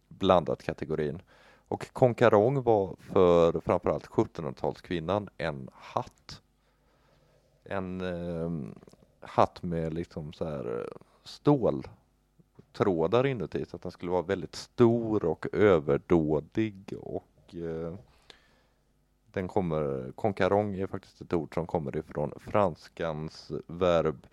blandat 0.07 0.63
kategorin. 0.63 1.21
Och 1.67 1.93
konkarong 1.93 2.63
var 2.63 2.95
för 2.99 3.59
framförallt 3.59 4.07
1700-talskvinnan 4.07 5.29
en 5.37 5.69
hatt. 5.73 6.41
En 7.63 8.01
eh, 8.01 8.51
hatt 9.19 9.63
med 9.63 9.93
liksom 9.93 10.33
så 10.33 10.45
här 10.45 10.89
stål 11.23 11.87
ståltrådar 12.75 13.25
inuti 13.25 13.65
så 13.65 13.75
att 13.75 13.81
den 13.81 13.91
skulle 13.91 14.11
vara 14.11 14.21
väldigt 14.21 14.55
stor 14.55 15.25
och 15.25 15.45
överdådig 15.53 16.93
och 17.01 17.55
eh, 17.55 17.95
den 19.31 19.47
kommer, 19.47 20.11
konkarong 20.11 20.75
är 20.75 20.87
faktiskt 20.87 21.21
ett 21.21 21.33
ord 21.33 21.53
som 21.53 21.67
kommer 21.67 21.97
ifrån 21.97 22.31
franskans 22.37 23.51
verb 23.67 24.27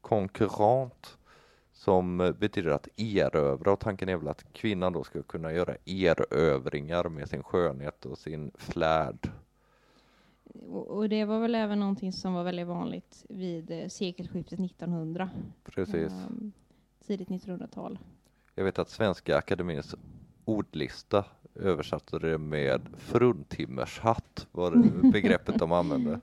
concurrent 0.00 1.18
som 1.72 2.34
betyder 2.38 2.70
att 2.70 2.88
erövra 2.96 3.72
och 3.72 3.80
tanken 3.80 4.08
är 4.08 4.16
väl 4.16 4.28
att 4.28 4.52
kvinnan 4.52 4.92
då 4.92 5.04
ska 5.04 5.22
kunna 5.22 5.52
göra 5.52 5.76
erövringar 5.84 7.08
med 7.08 7.28
sin 7.28 7.42
skönhet 7.42 8.06
och 8.06 8.18
sin 8.18 8.50
flärd. 8.54 9.30
Och, 10.70 11.08
det 11.08 11.24
var 11.24 11.40
väl 11.40 11.54
även 11.54 11.80
någonting 11.80 12.12
som 12.12 12.34
var 12.34 12.44
väldigt 12.44 12.66
vanligt 12.66 13.26
vid 13.28 13.70
eh, 13.70 13.88
sekelskiftet 13.88 14.60
1900. 14.60 15.30
Precis. 15.64 16.12
Ehm, 16.12 16.52
tidigt 17.08 17.28
1900-tal. 17.28 17.98
Jag 18.54 18.64
vet 18.64 18.78
att 18.78 18.90
Svenska 18.90 19.36
Akademins 19.36 19.94
ordlista 20.44 21.24
översatte 21.54 22.18
det 22.18 22.38
med 22.38 22.80
fruntimmershatt 22.96 24.46
var 24.52 24.70
det 24.70 25.10
begreppet 25.12 25.58
de 25.58 25.72
använde. 25.72 26.20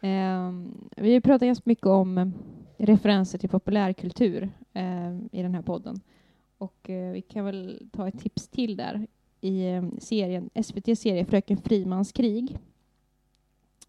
Ehm, 0.00 0.88
vi 0.96 1.02
har 1.02 1.14
ju 1.14 1.20
pratat 1.20 1.46
ganska 1.46 1.62
mycket 1.66 1.86
om 1.86 2.18
eh, 2.18 2.28
referenser 2.76 3.38
till 3.38 3.48
populärkultur 3.48 4.50
ehm, 4.72 5.28
i 5.32 5.42
den 5.42 5.54
här 5.54 5.62
podden. 5.62 6.00
Och 6.58 6.90
eh, 6.90 7.12
vi 7.12 7.22
kan 7.22 7.44
väl 7.44 7.88
ta 7.92 8.08
ett 8.08 8.20
tips 8.20 8.48
till 8.48 8.76
där. 8.76 9.06
I 9.40 9.66
eh, 9.66 9.84
serien, 9.98 10.50
SVT-serie 10.64 11.24
Fröken 11.24 11.56
Frimans 11.56 12.12
krig 12.12 12.58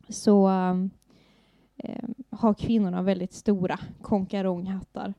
så 0.09 0.47
ehm, 0.47 0.89
har 2.29 2.53
kvinnorna 2.53 3.01
väldigt 3.01 3.33
stora 3.33 3.79
konkaronghattar. 4.01 5.13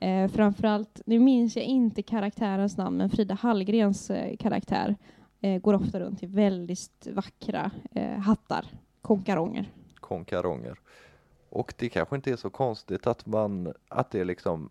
Eh, 0.00 0.28
framförallt, 0.28 1.00
nu 1.06 1.18
minns 1.18 1.56
jag 1.56 1.64
inte 1.64 2.02
karaktärens 2.02 2.76
namn, 2.76 2.96
men 2.96 3.10
Frida 3.10 3.34
Hallgrens 3.34 4.10
eh, 4.10 4.36
karaktär 4.36 4.96
eh, 5.40 5.60
går 5.60 5.74
ofta 5.74 6.00
runt 6.00 6.22
i 6.22 6.26
väldigt 6.26 7.06
vackra 7.12 7.70
eh, 7.90 8.18
hattar, 8.18 8.66
konkaronger. 9.00 9.72
konkaronger. 10.00 10.78
Och 11.48 11.74
det 11.78 11.88
kanske 11.88 12.16
inte 12.16 12.32
är 12.32 12.36
så 12.36 12.50
konstigt 12.50 13.06
att 13.06 13.26
man, 13.26 13.72
att 13.88 14.10
det 14.10 14.24
liksom 14.24 14.70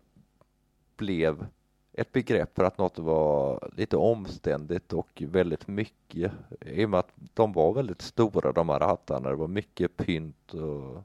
blev 0.96 1.46
ett 1.92 2.12
begrepp 2.12 2.56
för 2.56 2.64
att 2.64 2.78
något 2.78 2.98
var 2.98 3.70
lite 3.76 3.96
omständigt 3.96 4.92
och 4.92 5.22
väldigt 5.26 5.68
mycket. 5.68 6.32
I 6.60 6.84
och 6.84 6.90
med 6.90 7.00
att 7.00 7.12
de 7.34 7.52
var 7.52 7.72
väldigt 7.72 8.02
stora 8.02 8.52
de 8.52 8.68
här 8.68 8.80
hattarna, 8.80 9.30
det 9.30 9.36
var 9.36 9.48
mycket 9.48 9.96
pynt 9.96 10.54
och, 10.54 11.02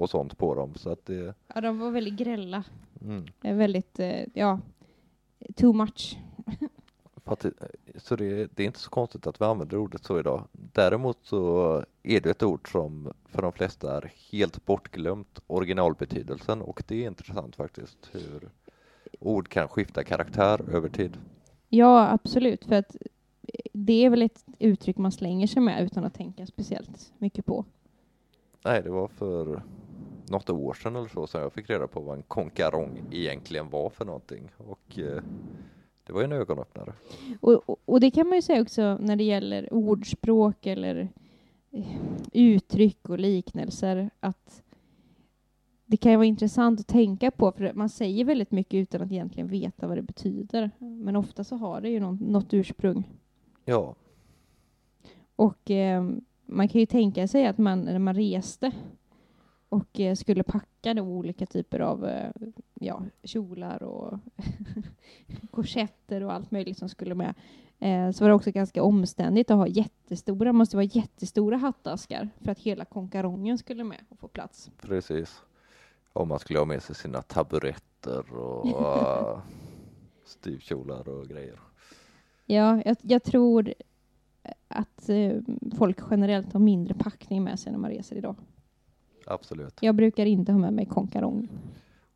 och 0.00 0.10
sånt 0.10 0.38
på 0.38 0.54
dem. 0.54 0.74
Så 0.74 0.90
att 0.90 1.06
det, 1.06 1.34
Ja, 1.54 1.60
de 1.60 1.78
var 1.78 1.90
väldigt 1.90 2.14
grälla. 2.14 2.64
mm. 3.02 3.26
Väldigt, 3.40 4.00
eh, 4.00 4.24
ja, 4.34 4.58
too 5.56 5.72
much. 5.72 6.18
Så 7.96 8.16
det, 8.16 8.56
det 8.56 8.62
är 8.62 8.66
inte 8.66 8.78
så 8.78 8.90
konstigt 8.90 9.26
att 9.26 9.40
vi 9.40 9.44
använder 9.44 9.76
ordet 9.76 10.04
så 10.04 10.18
idag. 10.18 10.44
Däremot 10.52 11.18
så 11.22 11.72
är 12.02 12.20
det 12.20 12.30
ett 12.30 12.42
ord 12.42 12.72
som 12.72 13.12
för 13.24 13.42
de 13.42 13.52
flesta 13.52 13.96
är 13.96 14.12
helt 14.30 14.66
bortglömt 14.66 15.40
originalbetydelsen 15.46 16.62
och 16.62 16.82
det 16.86 17.02
är 17.02 17.06
intressant 17.06 17.56
faktiskt 17.56 18.10
hur 18.12 18.48
ord 19.20 19.48
kan 19.48 19.68
skifta 19.68 20.04
karaktär 20.04 20.60
över 20.74 20.88
tid. 20.88 21.16
Ja, 21.68 22.08
absolut. 22.10 22.64
För 22.64 22.74
att 22.74 22.96
eh, 23.42 23.60
det 23.72 24.04
är 24.04 24.10
väl 24.10 24.22
ett 24.22 24.44
uttryck 24.58 24.96
man 24.96 25.12
slänger 25.12 25.46
sig 25.46 25.62
med 25.62 25.84
utan 25.84 26.04
att 26.04 26.14
tänka 26.14 26.46
speciellt 26.46 27.12
mycket 27.18 27.46
på. 27.46 27.64
Nej, 28.64 28.82
det 28.82 28.90
var 28.90 29.08
för 29.08 29.62
något 30.30 30.50
år 30.50 30.74
sedan 30.74 30.96
eller 30.96 31.08
så 31.08 31.26
som 31.26 31.40
jag 31.40 31.52
fick 31.52 31.70
reda 31.70 31.86
på 31.86 32.00
vad 32.00 32.16
en 32.16 32.22
konkarong 32.22 33.02
egentligen 33.10 33.70
var 33.70 33.90
för 33.90 34.04
någonting 34.04 34.50
och 34.56 34.98
eh, 34.98 35.22
det 36.06 36.12
var 36.12 36.20
ju 36.20 36.24
en 36.24 36.32
ögonöppnare. 36.32 36.92
Och, 37.40 37.68
och, 37.68 37.80
och 37.84 38.00
det 38.00 38.10
kan 38.10 38.28
man 38.28 38.38
ju 38.38 38.42
säga 38.42 38.62
också 38.62 38.98
när 39.00 39.16
det 39.16 39.24
gäller 39.24 39.74
ordspråk 39.74 40.66
eller 40.66 41.08
eh, 41.70 41.96
uttryck 42.32 43.08
och 43.08 43.18
liknelser 43.18 44.10
att 44.20 44.62
det 45.86 45.96
kan 45.96 46.12
ju 46.12 46.16
vara 46.16 46.26
intressant 46.26 46.80
att 46.80 46.86
tänka 46.86 47.30
på 47.30 47.52
för 47.52 47.72
man 47.72 47.88
säger 47.88 48.24
väldigt 48.24 48.50
mycket 48.50 48.74
utan 48.74 49.02
att 49.02 49.12
egentligen 49.12 49.48
veta 49.48 49.86
vad 49.86 49.98
det 49.98 50.02
betyder. 50.02 50.70
Men 50.78 51.16
ofta 51.16 51.44
så 51.44 51.56
har 51.56 51.80
det 51.80 51.88
ju 51.88 52.00
något, 52.00 52.20
något 52.20 52.54
ursprung. 52.54 53.04
Ja, 53.64 53.94
Och 55.36 55.70
eh, 55.70 56.10
man 56.46 56.68
kan 56.68 56.80
ju 56.80 56.86
tänka 56.86 57.28
sig 57.28 57.46
att 57.46 57.58
man 57.58 57.80
när 57.80 57.98
man 57.98 58.14
reste 58.14 58.72
och 59.70 60.00
eh, 60.00 60.14
skulle 60.14 60.42
packa 60.42 60.94
då 60.94 61.02
olika 61.02 61.46
typer 61.46 61.80
av 61.80 62.06
eh, 62.06 62.30
ja, 62.74 63.02
kjolar 63.22 63.82
och 63.82 64.18
korsetter 65.50 66.22
och 66.22 66.32
allt 66.32 66.50
möjligt 66.50 66.78
som 66.78 66.88
skulle 66.88 67.14
med. 67.14 67.34
Eh, 67.78 68.10
så 68.10 68.24
var 68.24 68.28
det 68.28 68.34
också 68.34 68.50
ganska 68.50 68.82
omständigt 68.82 69.50
att 69.50 69.56
ha 69.56 69.66
jättestora, 69.66 70.52
måste 70.52 70.76
vara 70.76 70.84
jättestora 70.84 71.56
hattaskar 71.56 72.28
för 72.40 72.52
att 72.52 72.58
hela 72.58 72.84
konkarongen 72.84 73.58
skulle 73.58 73.84
med 73.84 74.00
och 74.08 74.18
få 74.18 74.28
plats. 74.28 74.70
precis. 74.80 75.42
Om 76.12 76.28
man 76.28 76.38
skulle 76.38 76.58
ha 76.58 76.66
med 76.66 76.82
sig 76.82 76.96
sina 76.96 77.22
taburetter 77.22 78.34
och 78.34 79.38
styvkjolar 80.24 81.08
och 81.08 81.28
grejer. 81.28 81.60
Ja, 82.46 82.82
jag, 82.84 82.96
jag 83.00 83.22
tror 83.22 83.74
att 84.68 85.10
folk 85.78 85.98
generellt 86.10 86.52
har 86.52 86.60
mindre 86.60 86.94
packning 86.94 87.44
med 87.44 87.58
sig 87.58 87.72
när 87.72 87.78
man 87.78 87.90
reser 87.90 88.16
idag. 88.16 88.36
Absolut. 89.26 89.74
Jag 89.80 89.94
brukar 89.94 90.26
inte 90.26 90.52
ha 90.52 90.58
med 90.58 90.72
mig 90.72 90.86
konkarong. 90.86 91.48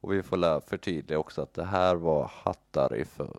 Och 0.01 0.13
vi 0.13 0.23
får 0.23 0.37
lä- 0.37 0.61
förtydliga 0.61 1.19
också 1.19 1.43
att 1.43 1.55
det 1.55 1.65
här 1.65 1.97
var 1.97 2.31
hattar 2.45 2.97
i 2.97 3.05
för, 3.05 3.37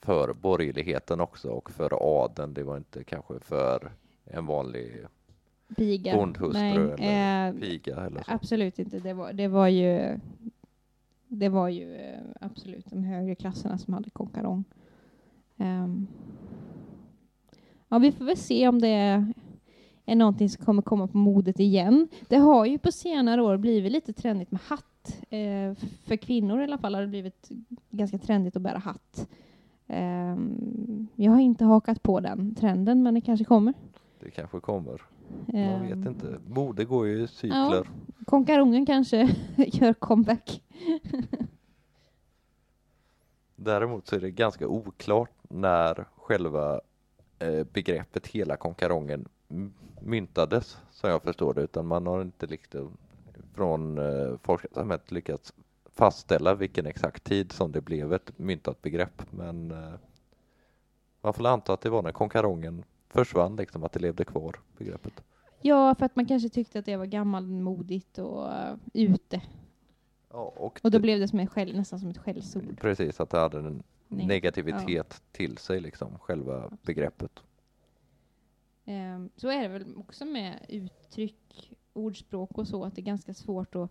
för 0.00 0.32
borgerligheten 0.32 1.20
också 1.20 1.48
och 1.50 1.70
för 1.70 2.22
adeln. 2.24 2.54
Det 2.54 2.62
var 2.62 2.76
inte 2.76 3.04
kanske 3.04 3.40
för 3.40 3.92
en 4.24 4.46
vanlig 4.46 4.96
Piga. 5.76 6.16
bondhustru 6.16 6.60
Nej, 6.60 6.76
eller 6.98 7.48
eh, 7.48 7.60
piga 7.60 7.96
eller 7.96 8.22
så. 8.22 8.32
Absolut 8.32 8.78
inte. 8.78 8.98
Det 8.98 9.12
var, 9.12 9.32
det 9.32 9.48
var 9.48 9.68
ju 9.68 10.18
det 11.28 11.48
var 11.48 11.68
ju 11.68 11.94
eh, 11.96 12.18
absolut 12.40 12.86
de 12.90 13.04
högre 13.04 13.34
klasserna 13.34 13.78
som 13.78 13.94
hade 13.94 14.10
konkarong. 14.10 14.64
Ehm. 15.56 16.06
ja, 17.88 17.98
vi 17.98 18.12
får 18.12 18.24
väl 18.24 18.36
se 18.36 18.68
om 18.68 18.78
det 18.80 19.26
är, 20.10 20.16
någonting 20.16 20.48
som 20.48 20.64
kommer 20.64 20.82
komma 20.82 21.06
på 21.06 21.18
modet 21.18 21.60
igen. 21.60 22.08
Det 22.28 22.36
har 22.36 22.66
ju 22.66 22.78
på 22.78 22.92
senare 22.92 23.42
år 23.42 23.56
blivit 23.56 23.92
lite 23.92 24.12
trendigt 24.12 24.50
med 24.50 24.60
hatt. 24.60 24.84
Eh, 25.30 25.74
för 26.04 26.16
kvinnor 26.16 26.60
i 26.60 26.64
alla 26.64 26.78
fall 26.78 26.94
har 26.94 27.02
det 27.02 27.08
blivit 27.08 27.48
ganska 27.90 28.18
trendigt 28.18 28.56
att 28.56 28.62
bära 28.62 28.78
hatt. 28.78 29.28
Ehm, 29.86 31.06
jag 31.14 31.32
har 31.32 31.40
inte 31.40 31.64
hakat 31.64 32.02
på 32.02 32.20
den 32.20 32.54
trenden, 32.54 33.02
men 33.02 33.14
det 33.14 33.20
kanske 33.20 33.44
kommer. 33.44 33.74
Det 34.20 34.30
kanske 34.30 34.60
kommer. 34.60 35.02
Man 35.46 35.56
Ehm, 35.60 35.82
vet 35.86 36.08
inte. 36.08 36.38
Mode 36.46 36.84
går 36.84 37.06
ju 37.06 37.22
i 37.22 37.28
cykler. 37.28 37.88
Konkarongen 38.26 38.86
kanske 38.86 39.34
gör 39.56 39.92
comeback. 39.94 40.62
Däremot 43.56 44.06
så 44.06 44.16
är 44.16 44.20
det 44.20 44.30
ganska 44.30 44.68
oklart 44.68 45.30
när 45.48 46.04
själva 46.16 46.80
eh, 47.38 47.64
begreppet 47.72 48.26
hela 48.26 48.56
konkarongen 48.56 49.28
myntades 50.00 50.78
som 50.90 51.10
jag 51.10 51.22
förstår 51.22 51.54
det 51.54 51.60
utan 51.62 51.86
man 51.86 52.06
har 52.06 52.22
inte 52.22 52.46
liksom 52.46 52.96
från 53.54 53.98
eh, 53.98 54.36
forskarsamhället 54.42 55.10
lyckats 55.10 55.52
fastställa 55.92 56.54
vilken 56.54 56.86
exakt 56.86 57.24
tid 57.24 57.52
som 57.52 57.72
det 57.72 57.80
blev 57.80 58.12
ett 58.12 58.38
myntat 58.38 58.82
begrepp 58.82 59.22
men 59.32 59.70
eh, 59.70 59.92
man 61.20 61.34
får 61.34 61.46
anta 61.46 61.72
att 61.72 61.80
det 61.80 61.90
var 61.90 62.02
när 62.02 62.12
konkarongen 62.12 62.84
försvann 63.08 63.56
liksom 63.56 63.84
att 63.84 63.92
det 63.92 64.00
levde 64.00 64.24
kvar 64.24 64.56
begreppet. 64.78 65.22
Ja, 65.60 65.94
för 65.94 66.06
att 66.06 66.16
man 66.16 66.26
kanske 66.26 66.48
tyckte 66.48 66.78
att 66.78 66.84
det 66.86 66.96
var 66.96 67.06
gammalmodigt 67.06 68.18
och 68.18 68.44
uh, 68.46 68.74
ute. 68.94 69.42
Ja, 70.30 70.52
och 70.56 70.64
Och 70.64 70.78
då 70.82 70.88
det- 70.90 71.00
blev 71.00 71.18
det 71.20 71.28
som 71.28 71.46
skäll, 71.46 71.76
nästan 71.76 71.98
som 71.98 72.10
ett 72.10 72.18
skällsord. 72.18 72.80
precis 72.80 73.20
att 73.20 73.30
det 73.30 73.38
hade 73.38 73.58
en 73.58 73.82
Nej. 74.08 74.26
negativitet 74.26 75.22
till 75.32 75.58
sig 75.58 75.80
liksom 75.80 76.18
själva 76.18 76.70
begreppet. 76.82 77.30
Ehm, 78.88 79.30
så 79.36 79.48
är 79.48 79.62
det 79.62 79.68
väl 79.68 79.96
också 79.96 80.24
med 80.24 80.66
uttryck, 80.68 81.72
ordspråk 81.92 82.58
och 82.58 82.68
så, 82.68 82.84
att 82.84 82.94
det 82.94 83.00
är 83.00 83.04
ganska 83.04 83.34
svårt 83.34 83.74
att 83.74 83.90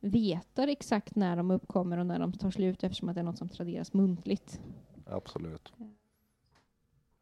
veta 0.00 0.62
exakt 0.70 1.16
när 1.16 1.36
de 1.36 1.50
uppkommer 1.50 1.98
och 1.98 2.06
när 2.06 2.18
de 2.18 2.32
tar 2.32 2.50
slut 2.50 2.84
eftersom 2.84 3.08
att 3.08 3.14
det 3.14 3.20
är 3.20 3.24
något 3.24 3.38
som 3.38 3.48
traderas 3.48 3.92
muntligt. 3.92 4.60
Absolut. 5.06 5.72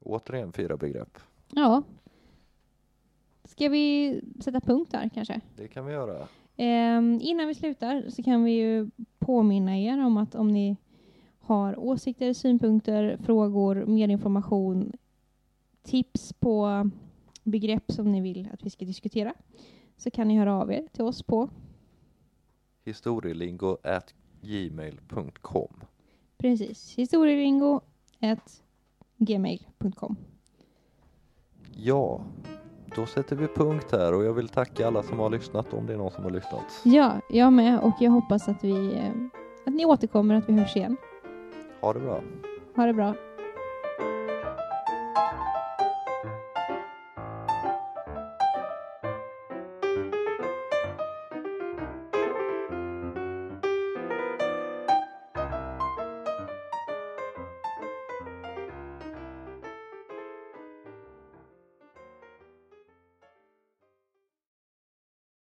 Återigen 0.01 0.53
fyra 0.53 0.77
begrepp. 0.77 1.19
Ja. 1.53 1.83
Ska 3.45 3.69
vi 3.69 4.21
sätta 4.41 4.61
punkt 4.61 4.93
där 4.93 5.11
kanske? 5.15 5.41
Det 5.57 5.69
kan 5.69 5.87
vi 5.87 5.93
göra. 5.93 6.29
Ehm, 6.57 7.19
innan 7.23 7.49
vi 7.49 7.55
slutar 7.55 8.11
så 8.11 8.23
kan 8.23 8.45
vi 8.45 8.53
ju 8.53 8.91
påminna 9.19 9.79
er 9.79 10.05
om 10.05 10.17
att 10.17 10.35
om 10.35 10.49
ni 10.49 10.77
har 11.39 11.79
åsikter, 11.79 12.33
synpunkter, 12.33 13.17
frågor, 13.17 13.85
mer 13.87 14.09
information, 14.09 14.93
tips 15.83 16.33
på 16.33 16.91
begrepp 17.47 17.93
som 17.93 18.13
ni 18.13 18.21
vill 18.21 18.49
att 18.53 18.63
vi 18.63 18.71
ska 18.71 18.85
diskutera 18.85 19.35
så 19.97 20.11
kan 20.11 20.29
ni 20.29 20.39
höra 20.39 20.55
av 20.55 20.73
er 20.73 20.89
till 20.93 21.05
oss 21.05 21.23
på 21.23 21.49
Historielingo 22.85 23.77
at 23.83 24.15
gmail.com. 24.41 25.81
precis 26.39 26.95
historielingo 26.95 27.81
gmail.com. 29.17 30.17
Ja, 31.75 32.25
då 32.97 33.07
sätter 33.07 33.37
vi 33.37 33.47
punkt 33.47 33.93
här 33.93 34.15
och 34.15 34.25
jag 34.25 34.33
vill 34.33 34.49
tacka 34.49 34.87
alla 34.87 35.03
som 35.03 35.19
har 35.19 35.31
lyssnat 35.31 35.73
om 35.73 35.87
det 35.87 35.93
är 35.93 35.97
någon 35.97 36.11
som 36.11 36.25
har 36.25 36.31
lyssnat. 36.31 36.81
Ja, 36.85 37.21
jag 37.31 37.53
med 37.53 37.81
och 37.81 37.95
jag 38.01 38.11
hoppas 38.11 38.49
att 38.49 38.65
vi 38.65 38.95
eh, 38.95 39.13
att 39.67 39.75
ni 39.75 39.85
återkommer, 39.85 40.35
att 40.35 40.49
vi 40.49 40.53
hörs 40.53 40.77
igen. 40.77 40.97
Ha 41.81 41.93
det 41.93 42.01
bra. 42.01 42.23
Ha 42.77 42.87
det 42.87 42.95
bra. 42.95 43.15